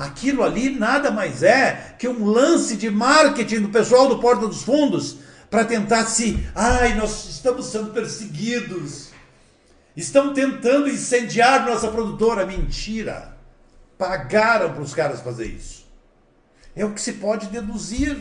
[0.00, 4.62] Aquilo ali nada mais é que um lance de marketing do pessoal do Porta dos
[4.62, 5.18] Fundos
[5.50, 6.42] para tentar se.
[6.54, 9.10] Ai, nós estamos sendo perseguidos.
[9.94, 12.46] Estão tentando incendiar nossa produtora.
[12.46, 13.36] Mentira.
[13.98, 15.86] Pagaram para os caras fazer isso.
[16.74, 18.16] É o que se pode deduzir.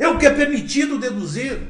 [0.00, 1.62] É o que é permitido deduzir.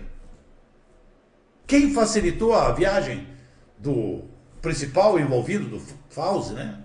[1.67, 3.29] Quem facilitou a viagem
[3.77, 4.25] do
[4.63, 6.85] principal envolvido, do Fauzi, né?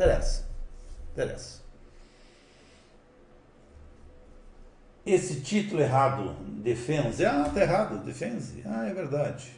[0.00, 0.46] Interessa.
[1.12, 1.60] Interessa.
[5.04, 9.52] Esse título errado, Defense, ah, tá errado, Defense, ah, é verdade.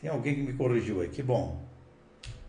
[0.00, 1.62] Tem alguém que me corrigiu aí, que bom.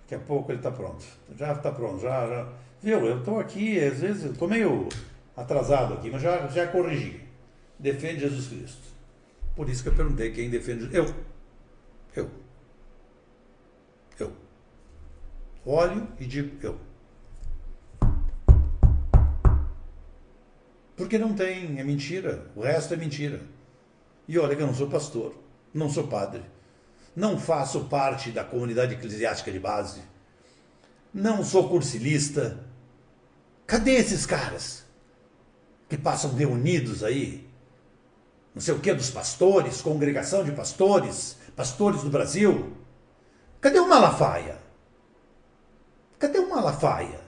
[0.03, 1.03] Daqui a pouco ele está pronto.
[1.35, 2.47] Já está pronto, já, já.
[2.81, 4.87] Viu, eu estou aqui, às vezes, eu estou meio
[5.35, 7.19] atrasado aqui, mas já, já corrigi.
[7.77, 8.87] Defende Jesus Cristo.
[9.53, 10.87] Por isso que eu perguntei quem defende.
[10.95, 11.13] Eu.
[12.15, 12.29] Eu.
[14.17, 14.31] Eu.
[15.65, 16.90] Olho e digo eu.
[21.01, 22.45] Porque não tem, é mentira.
[22.55, 23.41] O resto é mentira.
[24.27, 25.33] E olha que eu não sou pastor,
[25.73, 26.43] não sou padre,
[27.15, 30.03] não faço parte da comunidade eclesiástica de base,
[31.11, 32.63] não sou cursilista.
[33.65, 34.85] Cadê esses caras
[35.89, 37.49] que passam reunidos aí?
[38.53, 42.77] Não sei o que dos pastores, congregação de pastores, pastores do Brasil.
[43.59, 44.59] Cadê o Malafaia?
[46.19, 47.20] Cadê o Malafaia?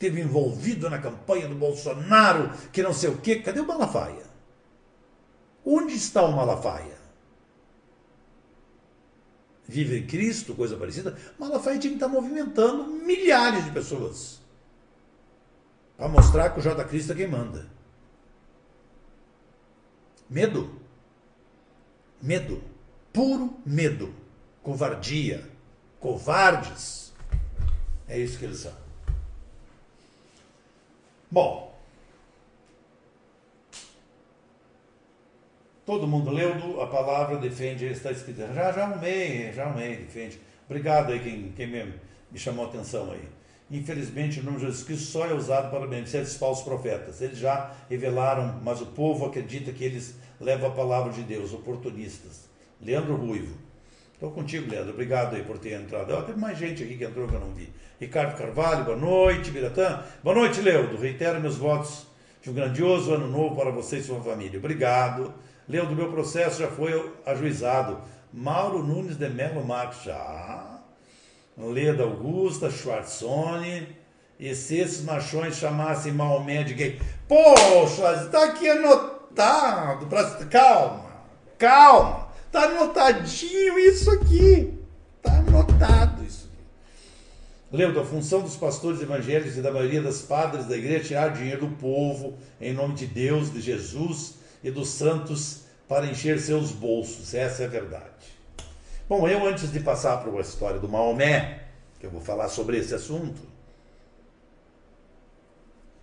[0.00, 3.36] Esteve envolvido na campanha do Bolsonaro, que não sei o quê.
[3.36, 4.24] Cadê o Malafaia?
[5.62, 6.98] Onde está o Malafaia?
[9.68, 11.16] Vive em Cristo, coisa parecida.
[11.38, 14.40] Malafaia tinha que estar movimentando milhares de pessoas
[15.98, 16.82] para mostrar que o J.
[16.86, 17.68] Cristo é quem manda.
[20.30, 20.80] Medo.
[22.22, 22.64] Medo.
[23.12, 24.14] Puro medo.
[24.62, 25.46] Covardia.
[26.00, 27.12] Covardes.
[28.08, 28.89] É isso que eles são.
[31.30, 31.72] Bom,
[35.86, 38.40] todo mundo leu a palavra, defende, está escrito.
[38.52, 40.40] Já, já amei, já amei, defende.
[40.66, 41.94] Obrigado aí quem, quem me,
[42.32, 43.28] me chamou a atenção aí.
[43.70, 47.20] Infelizmente, o nome de Jesus Cristo só é usado para beneficiar esses falsos profetas.
[47.20, 52.48] Eles já revelaram, mas o povo acredita que eles levam a palavra de Deus, oportunistas.
[52.80, 53.69] Leandro Ruivo.
[54.20, 54.92] Estou contigo, Leandro.
[54.92, 56.12] Obrigado aí por ter entrado.
[56.12, 57.72] Ó, teve mais gente aqui que entrou que eu não vi.
[57.98, 60.02] Ricardo Carvalho, boa noite, Biratã.
[60.22, 60.98] Boa noite, Leudo.
[60.98, 62.06] Reitero meus votos
[62.42, 64.58] de um grandioso ano novo para você e sua família.
[64.58, 65.32] Obrigado.
[65.66, 67.98] Leudo, meu processo já foi ajuizado.
[68.30, 70.80] Mauro Nunes de Melo Marques, já.
[71.56, 73.88] Leda Augusta, Schwarzone.
[74.38, 77.00] E se esses machões chamassem Maomé de gay?
[77.26, 80.06] Poxa, está aqui anotado.
[80.50, 81.06] Calma,
[81.56, 82.29] calma.
[82.50, 84.74] Está anotadinho isso aqui.
[85.18, 86.50] Está anotado isso.
[87.70, 91.28] Lembra, a função dos pastores evangélicos e da maioria das padres da igreja é tirar
[91.28, 94.34] dinheiro do povo em nome de Deus, de Jesus
[94.64, 97.34] e dos santos para encher seus bolsos.
[97.34, 98.04] Essa é a verdade.
[99.08, 101.68] Bom, eu antes de passar para a história do Maomé,
[102.00, 103.40] que eu vou falar sobre esse assunto,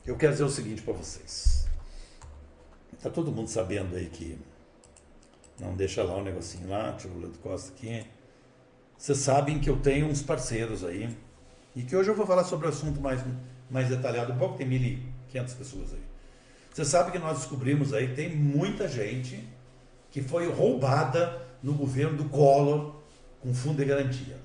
[0.06, 1.68] eu quero dizer o seguinte para vocês.
[2.94, 4.38] Está todo mundo sabendo aí que.
[5.60, 8.06] Não deixa lá o negocinho lá, deixa o Leandro Costa aqui.
[8.98, 11.16] Vocês sabem que eu tenho uns parceiros aí
[11.76, 13.24] e que hoje eu vou falar sobre o assunto mais,
[13.70, 16.02] mais detalhado um pouco, tem 1.500 pessoas aí.
[16.74, 19.44] Você sabe que nós descobrimos aí, tem muita gente
[20.12, 22.96] que foi roubada no governo do Collor
[23.42, 24.38] com fundo de garantia.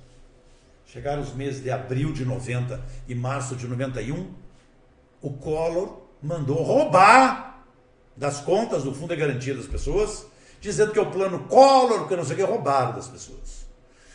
[0.86, 4.30] Chegaram os meses de abril de 90 e março de 91,
[5.20, 7.64] o Collor mandou roubar
[8.16, 10.26] das contas do fundo de garantia das pessoas,
[10.62, 13.66] dizendo que é o plano Collor, que não sei o que, roubaram das pessoas.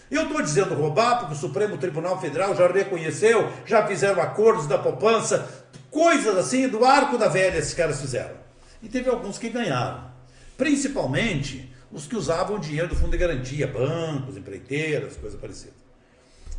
[0.09, 4.77] Eu estou dizendo roubar porque o Supremo Tribunal Federal já reconheceu, já fizeram acordos da
[4.77, 5.45] poupança,
[5.91, 8.37] coisas assim do arco da velha esses caras fizeram.
[8.81, 10.09] E teve alguns que ganharam.
[10.57, 15.73] Principalmente os que usavam dinheiro do fundo de garantia, bancos, empreiteiras, coisa parecida.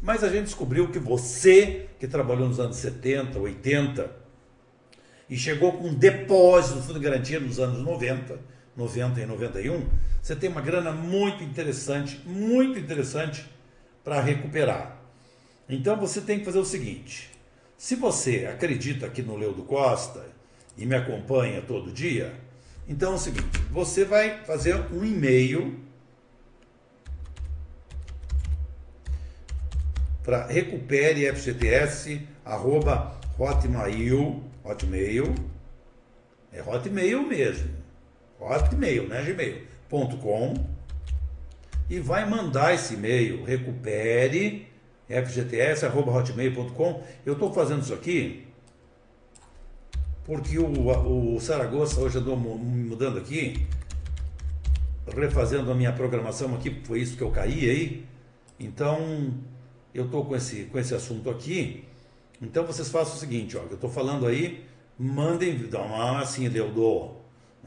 [0.03, 4.11] Mas a gente descobriu que você, que trabalhou nos anos 70, 80,
[5.31, 9.85] e chegou com um depósito do fundo de garantia nos anos 90, 90 e 91,
[10.23, 13.45] você tem uma grana muito interessante, muito interessante
[14.05, 14.97] para recuperar.
[15.69, 17.31] Então você tem que fazer o seguinte:
[17.77, 20.25] se você acredita aqui no Leudo Costa
[20.77, 22.33] e me acompanha todo dia,
[22.89, 25.81] então é o seguinte: você vai fazer um e-mail
[30.23, 35.35] para recupere FGTS arroba hotmail, hotmail,
[36.53, 37.78] é hotmail mesmo,
[38.41, 40.55] hotmail, né, gmail.com
[41.91, 44.69] e vai mandar esse e-mail, recupere
[45.09, 47.03] fgts.hotmail.com.
[47.25, 48.49] Eu estou fazendo isso aqui
[50.29, 53.67] porque o, o Saragossa hoje andou mudando aqui,
[55.17, 58.05] refazendo a minha programação aqui, foi isso que eu caí aí.
[58.61, 59.33] Então,
[59.95, 61.83] eu estou com esse, com esse assunto aqui.
[62.43, 64.67] Então, vocês façam o seguinte, ó, eu estou falando aí,
[64.99, 67.13] mandem, dá uma assim, Leodô.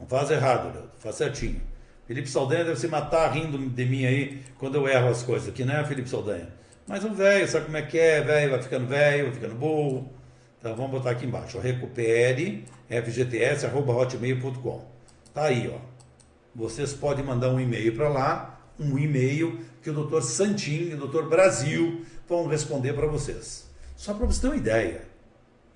[0.02, 1.62] Não faz errado, Leodô, faz certinho.
[2.08, 5.64] Felipe Saldanha deve se matar rindo de mim aí quando eu erro as coisas aqui,
[5.64, 6.48] né, Felipe Saldanha?
[6.88, 8.20] Mas um velho, sabe como é que é?
[8.20, 10.10] Velho vai ficando velho, vai ficando burro.
[10.58, 11.60] Então vamos botar aqui embaixo.
[11.60, 14.84] Recupere fgts.hotmail.com.
[15.32, 15.78] Tá aí, ó.
[16.52, 20.96] Vocês podem mandar um e-mail para lá, um e-mail que o doutor Santin e o
[20.96, 23.70] doutor Brasil vão responder para vocês.
[23.94, 25.02] Só para vocês terem uma ideia.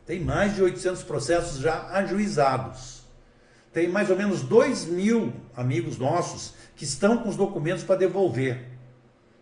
[0.04, 3.05] Tem mais de 800 processos já ajuizados.
[3.76, 8.64] Tem mais ou menos 2 mil amigos nossos que estão com os documentos para devolver.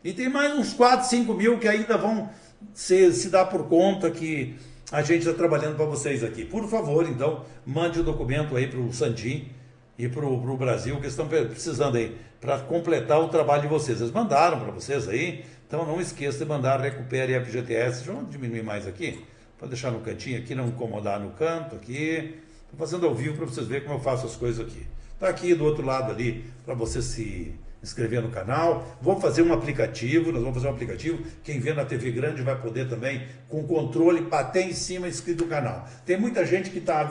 [0.03, 2.29] E tem mais uns 4, 5 mil que ainda vão
[2.73, 4.57] se, se dar por conta que
[4.91, 6.45] a gente está trabalhando para vocês aqui.
[6.45, 9.51] Por favor, então, mande o documento aí para o Sandim
[9.97, 14.01] e para o Brasil, que estão precisando aí, para completar o trabalho de vocês.
[14.01, 18.05] Eles mandaram para vocês aí, então não esqueça de mandar Recupere FGTS.
[18.05, 19.25] Vamos diminuir mais aqui,
[19.57, 22.43] para deixar no cantinho aqui, não incomodar no canto aqui.
[22.75, 24.85] Estou fazendo ao vivo para vocês verem como eu faço as coisas aqui.
[25.13, 28.99] Está aqui do outro lado ali, para você se inscrever no canal.
[29.01, 31.23] Vamos fazer um aplicativo, nós vamos fazer um aplicativo.
[31.45, 35.51] Quem vê na TV grande vai poder também, com controle, bater em cima inscrito no
[35.51, 35.89] canal.
[36.05, 37.09] Tem muita gente que, tá,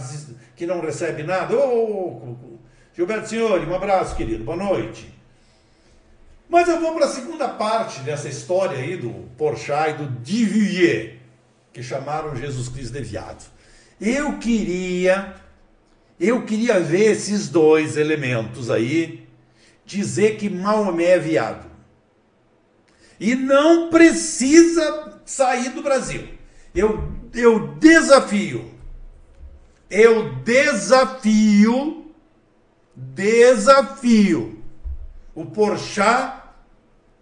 [0.53, 1.55] que não recebe nada.
[1.55, 2.35] Ô,
[2.93, 4.43] Gilberto Senhori, um abraço, querido.
[4.43, 5.17] Boa noite.
[6.49, 11.19] Mas eu vou para a segunda parte dessa história aí do Porchat e do Divier,
[11.71, 13.49] que chamaram Jesus Cristo de viado.
[14.01, 15.33] Eu queria,
[16.19, 19.27] eu queria ver esses dois elementos aí
[19.85, 21.69] dizer que Maomé é viado.
[23.19, 26.27] E não precisa sair do Brasil.
[26.73, 28.71] Eu, eu desafio,
[29.89, 32.11] eu desafio,
[32.95, 34.63] desafio
[35.35, 36.43] o Porchat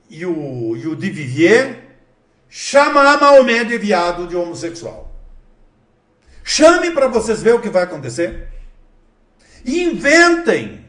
[0.10, 0.96] e o, e o
[2.50, 5.10] chamar Maomé de viado de homossexual.
[6.44, 8.50] Chame para vocês ver o que vai acontecer.
[9.66, 10.86] Inventem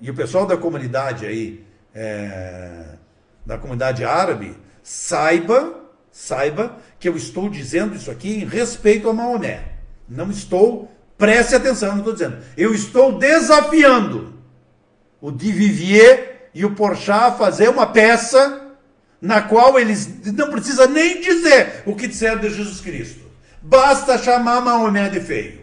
[0.00, 1.64] e o pessoal da comunidade aí,
[1.94, 2.96] é,
[3.44, 5.74] da comunidade árabe, saiba,
[6.10, 9.62] saiba que eu estou dizendo isso aqui em respeito a Maomé.
[10.08, 12.38] Não estou, preste atenção, não estou dizendo.
[12.56, 14.34] Eu estou desafiando
[15.20, 18.68] o Divivier e o Porchat a fazer uma peça
[19.20, 23.20] na qual eles não precisam nem dizer o que disseram de Jesus Cristo.
[23.60, 25.60] Basta chamar Maomé de feio.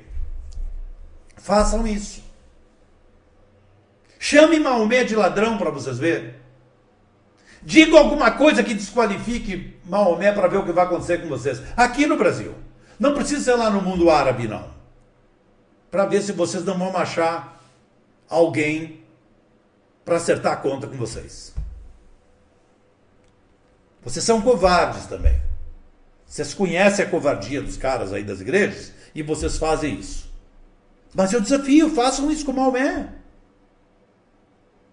[1.37, 2.23] Façam isso.
[4.19, 6.33] Chame Maomé de ladrão para vocês verem.
[7.61, 11.61] Diga alguma coisa que desqualifique Maomé para ver o que vai acontecer com vocês.
[11.75, 12.55] Aqui no Brasil.
[12.99, 14.67] Não precisa ser lá no mundo árabe, não.
[15.91, 17.61] Para ver se vocês não vão achar
[18.27, 19.01] alguém
[20.03, 21.53] para acertar a conta com vocês.
[24.03, 25.39] Vocês são covardes também.
[26.25, 30.26] Vocês conhecem a covardia dos caras aí das igrejas e vocês fazem isso.
[31.13, 33.13] Mas eu desafio, façam isso com Maomé.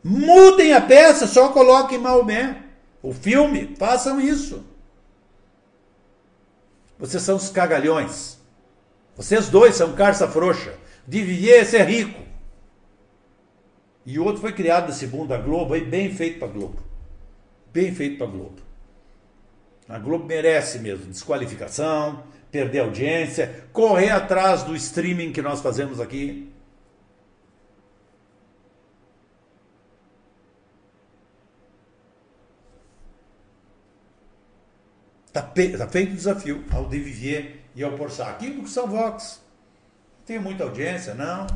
[0.02, 2.62] Mudem a peça, só coloquem Maomé.
[3.02, 4.64] O filme, façam isso.
[6.98, 8.38] Vocês são os cagalhões.
[9.16, 10.74] Vocês dois são carça frouxa.
[11.06, 12.22] Divier é rico.
[14.06, 16.82] E o outro foi criado desse mundo da Globo, aí bem feito para Globo.
[17.72, 18.60] Bem feito para Globo.
[19.88, 22.22] A Globo merece mesmo desqualificação,
[22.54, 26.52] perder audiência, correr atrás do streaming que nós fazemos aqui.
[35.26, 38.28] Está tá feito o desafio ao De Vivier e ao Porçar.
[38.28, 39.42] Aqui no São Vox.
[40.24, 41.48] Tenho muita audiência, não.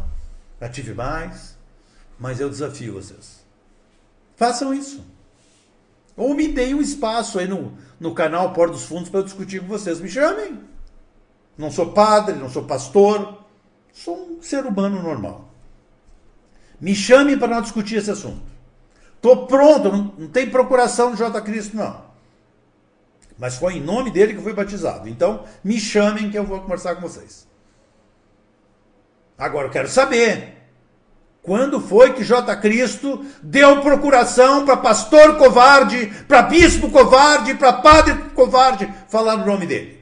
[0.60, 1.56] Já tive mais.
[2.18, 3.46] Mas eu desafio vocês.
[4.34, 5.06] Façam isso.
[6.16, 9.60] Ou me deem um espaço aí no, no canal Por dos Fundos para eu discutir
[9.60, 10.00] com vocês.
[10.00, 10.66] Me chamem.
[11.58, 13.36] Não sou padre, não sou pastor,
[13.92, 15.48] sou um ser humano normal.
[16.80, 18.40] Me chamem para nós discutir esse assunto.
[19.16, 21.40] Estou pronto, não, não tem procuração de J.
[21.42, 22.00] Cristo, não.
[23.36, 25.08] Mas foi em nome dele que eu fui batizado.
[25.08, 27.48] Então, me chamem que eu vou conversar com vocês.
[29.36, 30.56] Agora eu quero saber.
[31.42, 32.54] Quando foi que J.
[32.56, 39.66] Cristo deu procuração para pastor covarde, para bispo covarde, para padre covarde falar o nome
[39.66, 39.97] dele?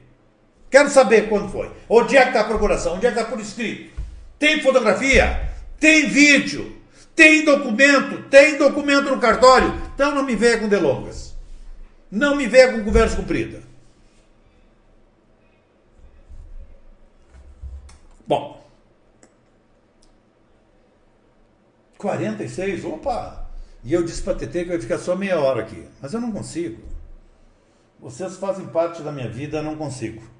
[0.76, 1.72] Quero saber quando foi.
[1.88, 2.96] Onde é que está a procuração?
[2.96, 3.98] Onde é que está por escrito?
[4.38, 5.50] Tem fotografia?
[5.80, 6.76] Tem vídeo?
[7.14, 8.28] Tem documento?
[8.28, 9.72] Tem documento no cartório?
[9.94, 11.34] Então não me venha com delongas.
[12.10, 13.62] Não me venha com conversa comprida.
[18.26, 18.62] Bom.
[21.96, 23.48] 46, opa!
[23.82, 25.88] E eu disse para TT que eu ia ficar só meia hora aqui.
[26.02, 26.82] Mas eu não consigo.
[27.98, 30.35] Vocês fazem parte da minha vida, não consigo.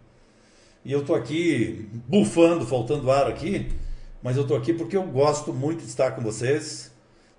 [0.86, 3.72] E eu estou aqui bufando, faltando ar aqui,
[4.22, 6.92] mas eu estou aqui porque eu gosto muito de estar com vocês.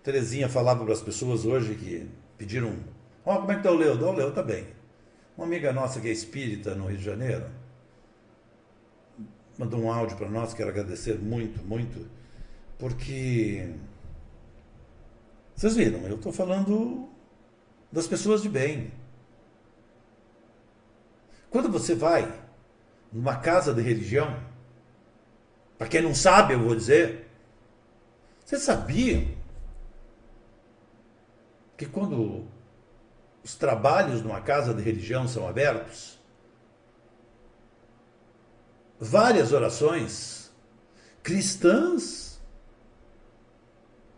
[0.04, 2.76] Terezinha falava para as pessoas hoje que pediram:
[3.26, 3.94] Ó, oh, como é que está o Leo?
[3.94, 4.66] O Leo está bem.
[5.38, 7.46] Uma amiga nossa que é espírita no Rio de Janeiro
[9.58, 12.06] mandou um áudio para nós, quero agradecer muito, muito,
[12.78, 13.74] porque
[15.56, 17.08] vocês viram, eu estou falando
[17.94, 18.92] das pessoas de bem.
[21.50, 22.46] Quando você vai
[23.12, 24.40] numa casa de religião.
[25.78, 27.30] Para quem não sabe, eu vou dizer.
[28.44, 29.28] Você sabia
[31.76, 32.48] que quando
[33.44, 36.18] os trabalhos numa casa de religião são abertos,
[39.00, 40.52] várias orações
[41.22, 42.42] cristãs,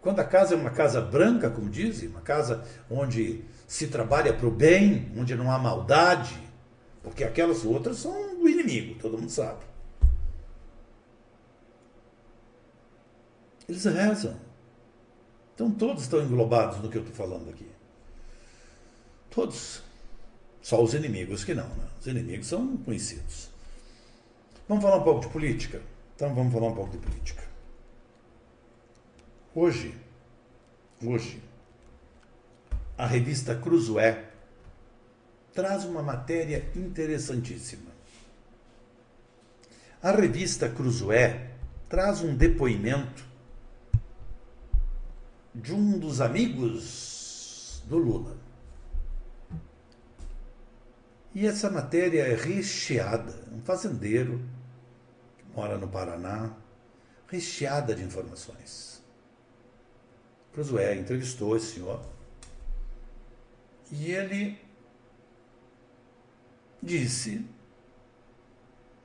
[0.01, 4.47] quando a casa é uma casa branca, como dizem, uma casa onde se trabalha para
[4.47, 6.39] o bem, onde não há maldade,
[7.03, 9.63] porque aquelas outras são inimigo, todo mundo sabe.
[13.67, 14.35] Eles rezam.
[15.53, 17.67] Então todos estão englobados no que eu estou falando aqui.
[19.29, 19.83] Todos.
[20.61, 21.87] Só os inimigos que não, né?
[21.99, 23.49] Os inimigos são conhecidos.
[24.67, 25.81] Vamos falar um pouco de política?
[26.15, 27.43] Então vamos falar um pouco de política.
[29.55, 29.95] Hoje,
[31.03, 31.41] hoje,
[32.97, 34.29] a revista Cruzoé
[35.53, 37.88] traz uma matéria interessantíssima.
[40.01, 41.51] A revista Cruzoé
[41.89, 43.27] traz um depoimento
[45.53, 48.37] de um dos amigos do Lula.
[51.35, 54.39] E essa matéria é recheada, um fazendeiro
[55.37, 56.55] que mora no Paraná,
[57.27, 59.03] recheada de informações.
[60.53, 62.01] Cruzoé entrevistou esse senhor
[63.91, 64.57] e ele
[66.81, 67.45] disse,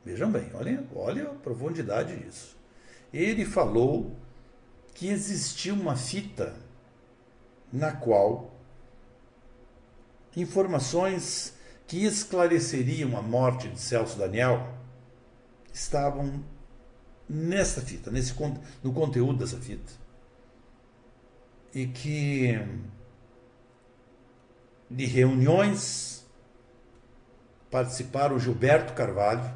[0.05, 2.57] vejam bem, olhem, olha a profundidade disso.
[3.13, 4.17] Ele falou
[4.95, 6.55] que existia uma fita
[7.73, 8.55] na qual
[10.37, 11.55] informações
[11.87, 14.75] que esclareceriam a morte de Celso Daniel
[15.73, 16.45] estavam
[17.29, 18.35] nessa fita, nesse,
[18.83, 19.93] no conteúdo dessa fita.
[21.75, 22.57] E que
[24.89, 26.25] de reuniões
[27.71, 29.53] participaram Gilberto Carvalho,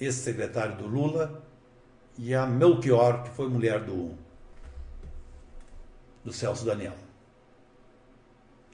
[0.00, 1.42] ex-secretário do Lula,
[2.18, 4.10] e a Melchior, que foi mulher do,
[6.24, 6.96] do Celso Daniel.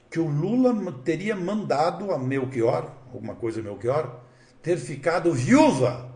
[0.09, 4.19] Que o Lula teria mandado a Melchior, alguma coisa Melchior,
[4.63, 6.09] ter ficado viúva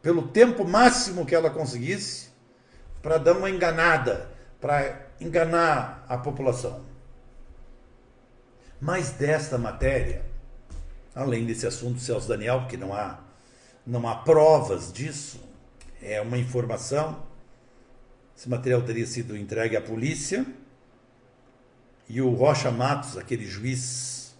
[0.00, 2.30] pelo tempo máximo que ela conseguisse
[3.02, 6.84] para dar uma enganada, para enganar a população.
[8.80, 10.24] Mas desta matéria,
[11.14, 13.18] além desse assunto Celso Daniel, que não há,
[13.90, 15.40] não há provas disso,
[16.00, 17.24] é uma informação.
[18.36, 20.46] Esse material teria sido entregue à polícia
[22.08, 24.36] e o Rocha Matos, aquele juiz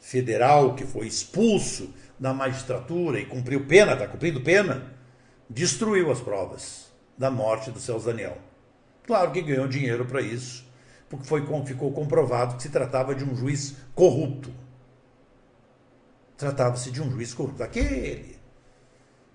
[0.00, 4.92] federal que foi expulso da magistratura e cumpriu pena, está cumprindo pena,
[5.48, 8.38] destruiu as provas da morte do Celso Daniel.
[9.06, 10.66] Claro que ganhou dinheiro para isso,
[11.08, 14.52] porque foi, ficou comprovado que se tratava de um juiz corrupto.
[16.36, 18.34] Tratava-se de um juiz corrupto, aquele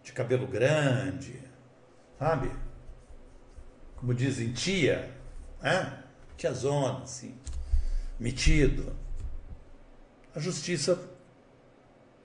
[0.10, 1.40] de cabelo grande,
[2.18, 2.52] sabe?
[3.96, 5.14] Como dizem, tia,
[5.62, 6.04] né?
[6.36, 7.36] tia zona, assim,
[8.20, 8.92] metido.
[10.36, 11.00] A justiça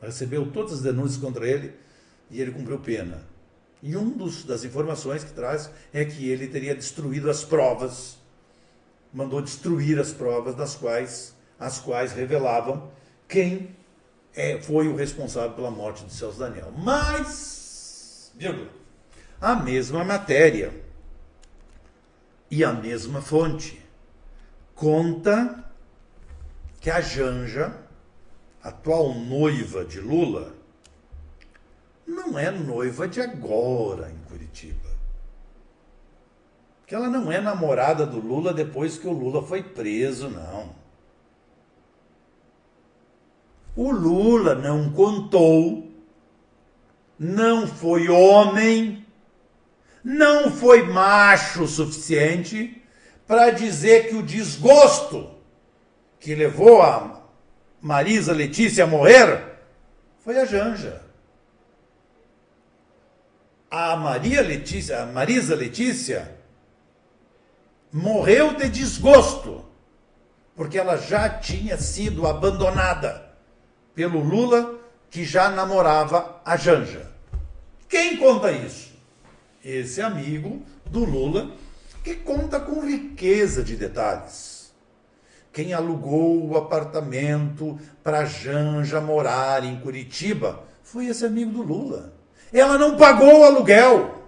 [0.00, 1.74] recebeu todas as denúncias contra ele
[2.30, 3.22] e ele cumpriu pena.
[3.82, 8.18] E um dos, das informações que traz é que ele teria destruído as provas
[9.14, 12.90] mandou destruir as provas das quais as quais revelavam
[13.28, 13.76] quem
[14.34, 16.72] é, foi o responsável pela morte de Celso Daniel.
[16.76, 17.63] Mas,
[18.36, 18.70] vírgula,
[19.40, 20.72] a mesma matéria
[22.50, 23.82] e a mesma fonte
[24.74, 25.64] conta
[26.80, 27.76] que a Janja,
[28.62, 30.54] atual noiva de Lula,
[32.06, 34.90] não é noiva de agora em Curitiba.
[36.86, 40.74] Que ela não é namorada do Lula depois que o Lula foi preso, não.
[43.74, 45.90] O Lula não contou,
[47.18, 49.06] não foi homem,
[50.02, 52.82] não foi macho o suficiente
[53.26, 55.30] para dizer que o desgosto
[56.20, 57.22] que levou a
[57.80, 59.44] Marisa Letícia a morrer
[60.18, 61.02] foi a Janja.
[63.70, 66.38] A Maria Letícia, a Marisa Letícia
[67.92, 69.64] morreu de desgosto,
[70.56, 73.36] porque ela já tinha sido abandonada
[73.94, 74.80] pelo Lula,
[75.14, 77.08] que já namorava a Janja.
[77.88, 78.92] Quem conta isso?
[79.64, 81.52] Esse amigo do Lula,
[82.02, 84.74] que conta com riqueza de detalhes.
[85.52, 92.12] Quem alugou o apartamento para Janja morar em Curitiba foi esse amigo do Lula.
[92.52, 94.20] Ela não pagou o aluguel.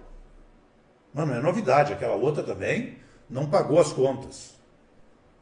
[1.13, 2.97] Mas não é novidade, aquela outra também
[3.29, 4.53] não pagou as contas.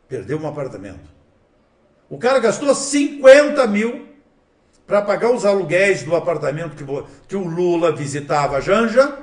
[0.08, 1.08] Perdeu um apartamento.
[2.10, 4.05] O cara gastou 50 mil
[4.86, 6.86] para pagar os aluguéis do apartamento que,
[7.28, 9.18] que o Lula visitava a Janja.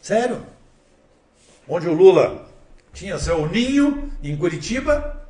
[0.00, 0.46] Sério.
[1.68, 2.46] Onde o Lula
[2.92, 5.20] tinha seu ninho em Curitiba.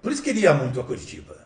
[0.00, 1.36] Por isso que ele ia muito a Curitiba.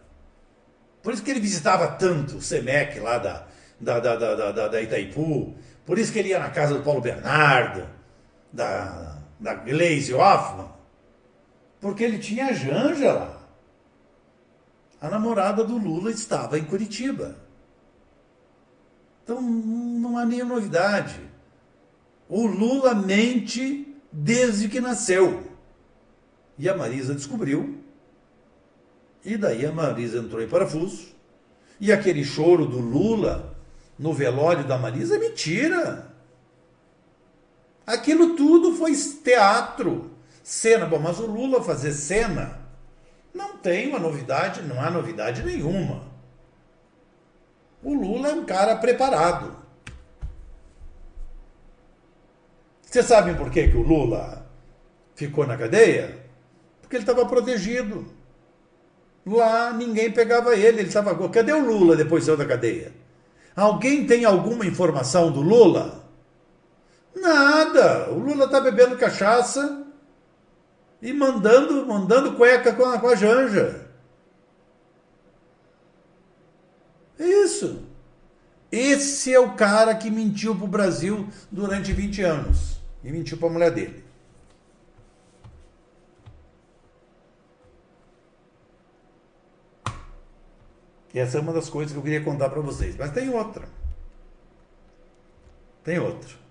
[1.03, 3.47] Por isso que ele visitava tanto o Semec lá da,
[3.81, 5.57] da, da, da, da, Itaipu.
[5.85, 7.89] Por isso que ele ia na casa do Paulo Bernardo,
[8.53, 10.71] da, da Glaze Hoffman.
[11.81, 13.42] Porque ele tinha a Janja lá
[15.03, 17.37] a namorada do Lula estava em Curitiba.
[19.25, 21.21] Então não há nenhuma novidade.
[22.29, 25.43] O Lula mente desde que nasceu.
[26.57, 27.83] E a Marisa descobriu.
[29.25, 31.09] E daí a Marisa entrou em parafuso.
[31.81, 33.57] E aquele choro do Lula
[33.99, 36.15] no velório da Marisa é mentira.
[37.85, 40.13] Aquilo tudo foi teatro,
[40.45, 40.87] cena.
[40.87, 42.62] Bom, mas o Lula fazer cena
[43.33, 46.03] não tem uma novidade, não há novidade nenhuma.
[47.83, 49.57] O Lula é um cara preparado.
[52.83, 54.47] Vocês sabem por que, que o Lula
[55.15, 56.27] ficou na cadeia?
[56.81, 58.07] Porque ele estava protegido.
[59.25, 61.29] Lá ninguém pegava ele, ele estava.
[61.31, 62.93] Cadê o Lula depois de sair da cadeia?
[63.57, 66.05] Alguém tem alguma informação do Lula?
[67.15, 68.11] Nada.
[68.11, 69.82] O Lula está bebendo cachaça
[71.03, 73.91] e mandando, mandando cueca com a, com a Janja.
[77.19, 77.83] É isso.
[78.71, 82.81] Esse é o cara que mentiu para o Brasil durante 20 anos.
[83.03, 84.05] E mentiu para a mulher dele.
[91.13, 92.97] E essa é uma das coisas que eu queria contar para vocês.
[92.97, 93.69] Mas tem outra.
[95.85, 96.42] Tem outra.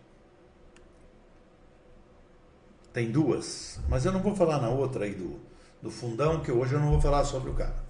[2.93, 5.39] Tem duas, mas eu não vou falar na outra aí do,
[5.81, 7.81] do fundão, que hoje eu não vou falar sobre o cara.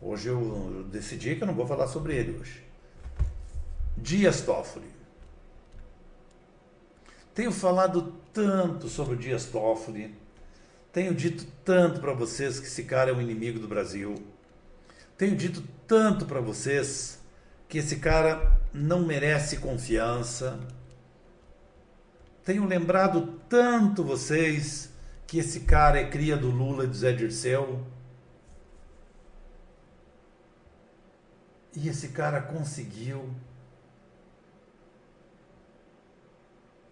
[0.00, 2.62] Hoje eu decidi que eu não vou falar sobre ele hoje.
[3.96, 4.90] Dias Toffoli.
[7.34, 10.14] Tenho falado tanto sobre o Dias Toffoli,
[10.92, 14.14] tenho dito tanto para vocês que esse cara é um inimigo do Brasil.
[15.16, 17.18] Tenho dito tanto para vocês
[17.66, 20.58] que esse cara não merece confiança
[22.44, 24.90] tenho lembrado tanto vocês
[25.26, 27.86] que esse cara é cria do Lula e do Zé Dirceu.
[31.74, 33.30] E esse cara conseguiu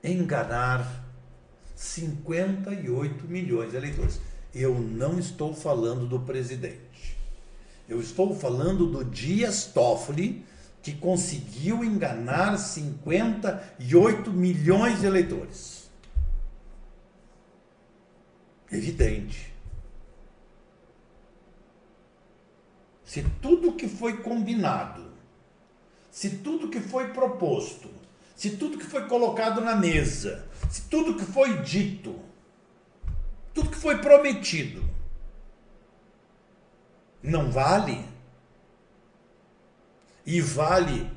[0.03, 1.05] enganar
[1.75, 4.21] 58 milhões de eleitores.
[4.55, 7.19] Eu não estou falando do presidente.
[7.89, 10.47] Eu estou falando do Dias Toffoli,
[10.83, 15.91] que conseguiu enganar 58 milhões de eleitores.
[18.71, 19.53] Evidente.
[23.05, 25.11] Se tudo que foi combinado,
[26.11, 27.91] se tudo que foi proposto,
[28.37, 32.19] se tudo que foi colocado na mesa, se tudo que foi dito,
[33.53, 34.89] tudo que foi prometido,
[37.23, 38.03] não vale,
[40.25, 41.11] e vale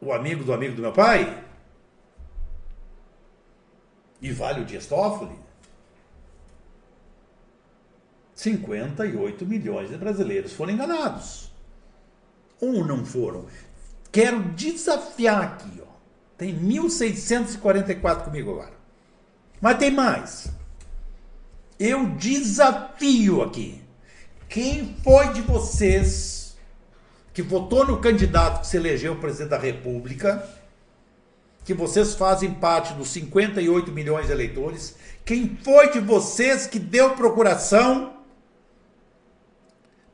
[0.00, 1.44] o amigo do amigo do meu pai?
[4.20, 5.38] E vale o Dias Toffoli?
[8.34, 11.50] 58 milhões de brasileiros foram enganados.
[12.60, 13.46] Ou não foram?
[14.10, 15.90] Quero desafiar aqui, ó.
[16.38, 18.72] Tem 1.644 comigo agora.
[19.60, 20.50] Mas tem mais.
[21.78, 23.79] Eu desafio aqui.
[24.50, 26.56] Quem foi de vocês
[27.32, 30.44] que votou no candidato que se elegeu presidente da República?
[31.64, 34.96] Que vocês fazem parte dos 58 milhões de eleitores?
[35.24, 38.16] Quem foi de vocês que deu procuração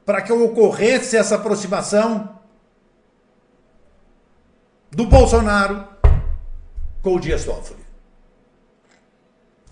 [0.05, 2.39] para que ocorresse essa aproximação
[4.91, 5.89] do Bolsonaro
[7.01, 7.81] com o Dias Toffoli?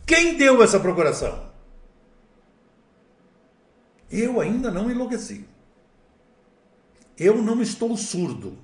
[0.07, 1.54] Quem deu essa procuração?
[4.17, 5.45] Eu ainda não enlouqueci.
[7.19, 8.57] Eu não estou surdo.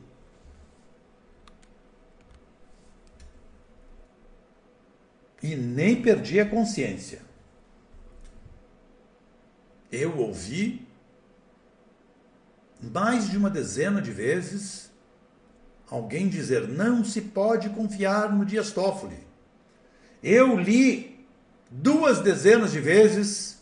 [5.42, 7.22] E nem perdi a consciência.
[9.90, 10.86] Eu ouvi
[12.80, 14.88] mais de uma dezena de vezes
[15.90, 19.18] alguém dizer não se pode confiar no Dias Toffoli.
[20.22, 21.26] Eu li
[21.68, 23.59] duas dezenas de vezes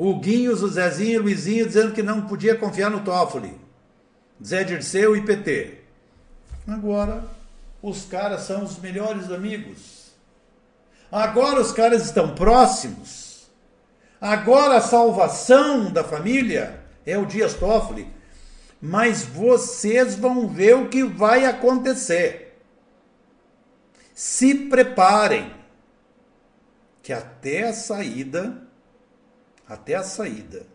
[0.00, 3.60] o Guinhos, o Zezinho e o Luizinho dizendo que não podia confiar no Toffoli.
[4.42, 5.76] Zé Dirceu e PT.
[6.68, 7.24] Agora,
[7.82, 10.12] os caras são os melhores amigos.
[11.10, 13.48] Agora os caras estão próximos.
[14.20, 18.08] Agora a salvação da família é o Dias Toffoli.
[18.80, 22.56] Mas vocês vão ver o que vai acontecer.
[24.14, 25.52] Se preparem
[27.02, 28.67] que até a saída,
[29.68, 30.66] até a saída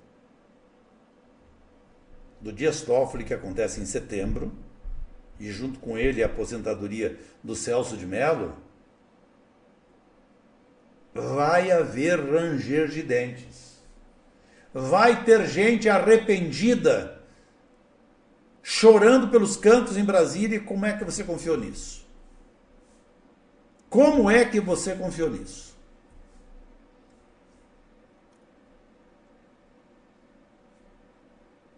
[2.40, 4.52] do Dias Toffoli, que acontece em setembro,
[5.40, 8.56] e junto com ele a aposentadoria do Celso de Mello,
[11.14, 13.82] vai haver ranger de dentes.
[14.74, 17.22] Vai ter gente arrependida
[18.62, 20.58] chorando pelos cantos em Brasília.
[20.58, 22.06] E como é que você confiou nisso?
[23.90, 25.73] Como é que você confiou nisso?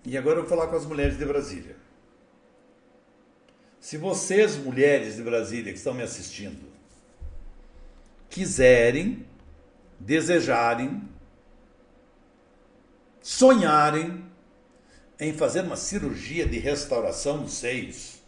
[0.06, 1.76] E agora eu vou falar com as mulheres de Brasília.
[3.80, 6.72] Se vocês, mulheres de Brasília que estão me assistindo,
[8.30, 9.26] quiserem,
[10.00, 11.08] desejarem,
[13.22, 14.24] sonharem
[15.20, 18.20] em fazer uma cirurgia de restauração dos seios,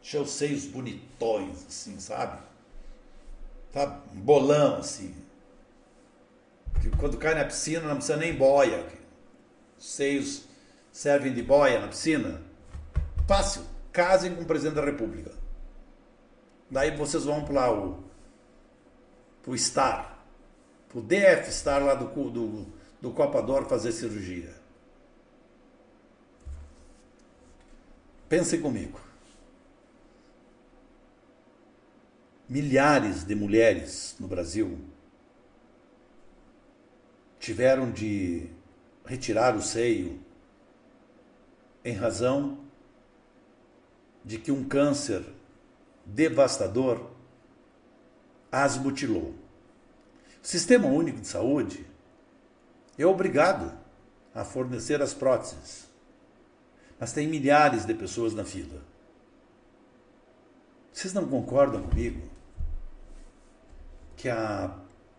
[0.00, 2.42] deixar os seios bonitões, assim, sabe?
[3.72, 5.14] Tá um bolão, assim.
[6.80, 8.84] Que quando cai na piscina não precisa nem boia.
[9.78, 10.45] Os seios
[10.96, 12.40] servem de boia na piscina.
[13.28, 13.62] Fácil.
[13.92, 15.30] Casem com o presidente da República.
[16.70, 18.02] Daí vocês vão para o
[19.42, 20.24] pro Star,
[20.88, 22.66] pro DF Star lá do, do,
[23.00, 24.54] do Copador fazer cirurgia.
[28.26, 28.98] Pensem comigo.
[32.48, 34.78] Milhares de mulheres no Brasil
[37.38, 38.48] tiveram de
[39.04, 40.25] retirar o seio
[41.86, 42.58] em razão
[44.24, 45.24] de que um câncer
[46.04, 47.10] devastador
[48.50, 49.36] as mutilou.
[50.42, 51.86] O Sistema Único de Saúde
[52.98, 53.72] é obrigado
[54.34, 55.86] a fornecer as próteses,
[56.98, 58.82] mas tem milhares de pessoas na fila.
[60.92, 62.28] Vocês não concordam comigo
[64.16, 64.76] que a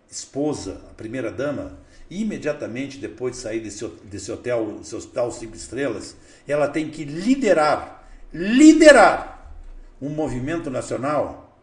[0.09, 1.79] esposa, a primeira dama,
[2.09, 6.15] imediatamente depois de sair desse, desse hotel, desse hospital cinco estrelas,
[6.47, 9.53] ela tem que liderar, liderar
[10.01, 11.59] um movimento nacional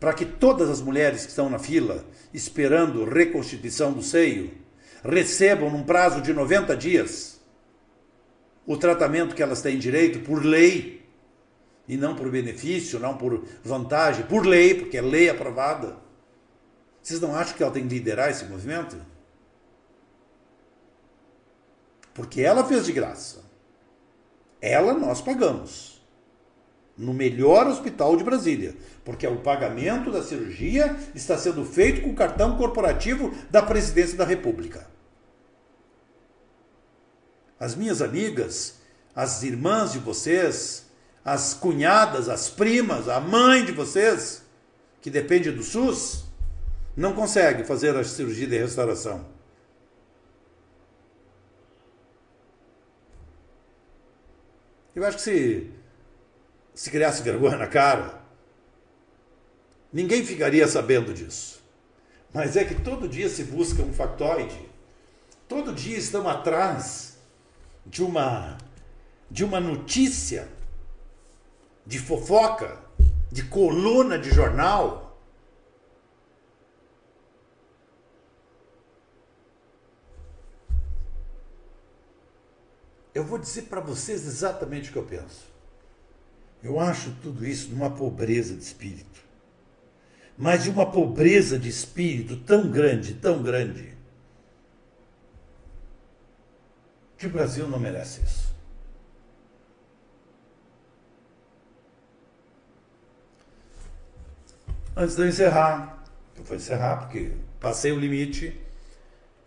[0.00, 4.50] para que todas as mulheres que estão na fila esperando reconstituição do seio
[5.04, 7.40] recebam num prazo de 90 dias
[8.66, 11.02] o tratamento que elas têm direito por lei
[11.86, 15.96] e não por benefício, não por vantagem, por lei, porque é lei aprovada.
[17.02, 18.96] Vocês não acham que ela tem que liderar esse movimento?
[22.14, 23.40] Porque ela fez de graça.
[24.60, 25.92] Ela nós pagamos
[26.96, 32.14] no melhor hospital de Brasília, porque o pagamento da cirurgia está sendo feito com o
[32.14, 34.86] cartão corporativo da Presidência da República.
[37.58, 38.76] As minhas amigas,
[39.14, 40.86] as irmãs de vocês,
[41.24, 44.42] as cunhadas, as primas, a mãe de vocês,
[45.00, 46.24] que depende do SUS,
[46.96, 49.24] não consegue fazer a cirurgia de restauração.
[54.94, 55.70] Eu acho que se
[56.74, 58.22] se criasse vergonha na cara,
[59.92, 61.62] ninguém ficaria sabendo disso.
[62.32, 64.58] Mas é que todo dia se busca um factoide.
[65.46, 67.18] Todo dia estão atrás
[67.84, 68.56] de uma
[69.30, 70.46] de uma notícia
[71.86, 72.78] de fofoca,
[73.30, 75.01] de coluna de jornal.
[83.14, 85.46] Eu vou dizer para vocês exatamente o que eu penso.
[86.62, 89.20] Eu acho tudo isso de uma pobreza de espírito.
[90.38, 93.92] Mas de uma pobreza de espírito tão grande, tão grande,
[97.18, 98.52] que o Brasil não merece isso.
[104.96, 106.04] Antes de eu encerrar,
[106.36, 108.60] eu vou encerrar porque passei o limite.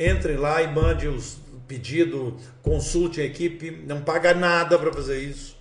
[0.00, 1.36] entrem lá e mandem os
[1.68, 5.60] pedido, consulte a equipe, não paga nada para fazer isso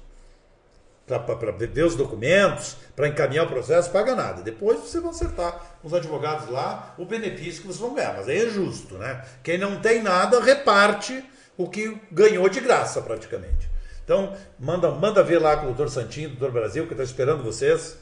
[1.19, 4.41] para ver os documentos, para encaminhar o processo, paga nada.
[4.41, 8.15] Depois você vai acertar com os advogados lá o benefício que vocês vão ganhar.
[8.15, 9.23] Mas aí é justo, né?
[9.43, 11.23] Quem não tem nada reparte
[11.57, 13.69] o que ganhou de graça praticamente.
[14.03, 17.97] Então, manda, manda ver lá com o doutor Santinho, doutor Brasil, que está esperando vocês.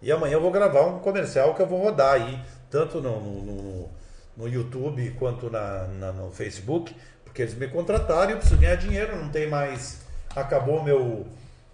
[0.00, 2.40] E amanhã eu vou gravar um comercial que eu vou rodar aí,
[2.70, 3.90] tanto no, no, no,
[4.36, 8.76] no YouTube quanto na, na, no Facebook, porque eles me contrataram e eu preciso ganhar
[8.76, 10.00] dinheiro, não tem mais.
[10.34, 11.26] Acabou meu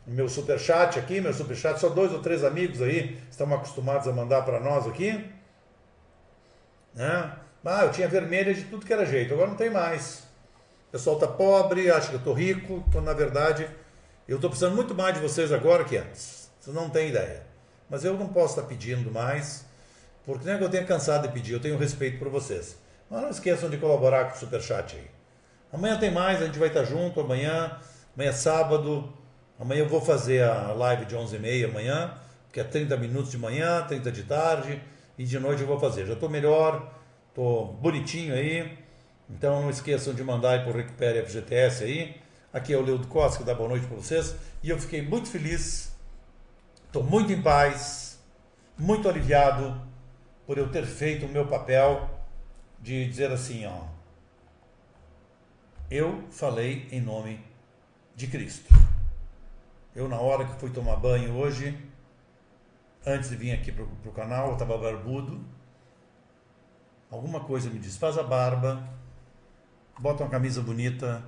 [0.06, 4.06] meu super chat aqui, meu super chat, só dois ou três amigos aí estão acostumados
[4.06, 5.12] a mandar para nós aqui.
[6.94, 7.32] Né?
[7.64, 10.20] Ah, eu tinha vermelha de tudo que era jeito, agora não tem mais.
[10.88, 13.68] O pessoal tá pobre, acha que eu tô rico, quando na verdade
[14.28, 16.48] eu estou precisando muito mais de vocês agora que antes.
[16.60, 17.44] Vocês não têm ideia.
[17.90, 19.64] Mas eu não posso estar tá pedindo mais,
[20.24, 22.76] porque não é que eu tenha cansado de pedir, eu tenho respeito por vocês.
[23.10, 25.10] Mas não esqueçam de colaborar com o super chat aí.
[25.72, 27.78] Amanhã tem mais, a gente vai estar junto amanhã,
[28.14, 29.12] amanhã é sábado.
[29.58, 32.14] Amanhã eu vou fazer a live de 11h30 amanhã,
[32.52, 34.82] que é 30 minutos de manhã, 30 de tarde,
[35.16, 36.04] e de noite eu vou fazer.
[36.04, 36.92] Já estou melhor,
[37.30, 38.78] estou bonitinho aí,
[39.30, 42.20] então não esqueçam de mandar aí o Recupere FGTS aí.
[42.52, 45.28] Aqui é o Leudo Costa, que dá boa noite para vocês, e eu fiquei muito
[45.28, 45.94] feliz,
[46.86, 48.18] estou muito em paz,
[48.78, 49.80] muito aliviado
[50.46, 52.08] por eu ter feito o meu papel
[52.80, 53.84] de dizer assim, ó,
[55.90, 57.40] eu falei em nome
[58.14, 58.85] de Cristo.
[59.96, 61.74] Eu, na hora que fui tomar banho hoje,
[63.06, 65.42] antes de vir aqui para o canal, eu estava barbudo.
[67.10, 68.86] Alguma coisa me diz: faz a barba,
[69.98, 71.24] bota uma camisa bonita,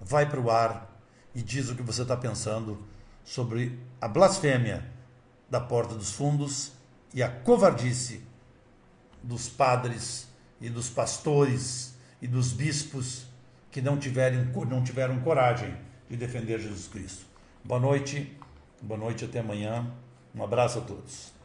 [0.00, 0.90] vai para o ar
[1.34, 2.82] e diz o que você está pensando
[3.22, 4.90] sobre a blasfêmia
[5.50, 6.72] da porta dos fundos
[7.12, 8.24] e a covardice
[9.22, 10.26] dos padres
[10.58, 13.26] e dos pastores e dos bispos
[13.70, 15.76] que não tiveram, não tiveram coragem
[16.08, 17.35] de defender Jesus Cristo.
[17.66, 18.32] Boa noite,
[18.80, 19.84] boa noite até amanhã.
[20.32, 21.35] Um abraço a todos.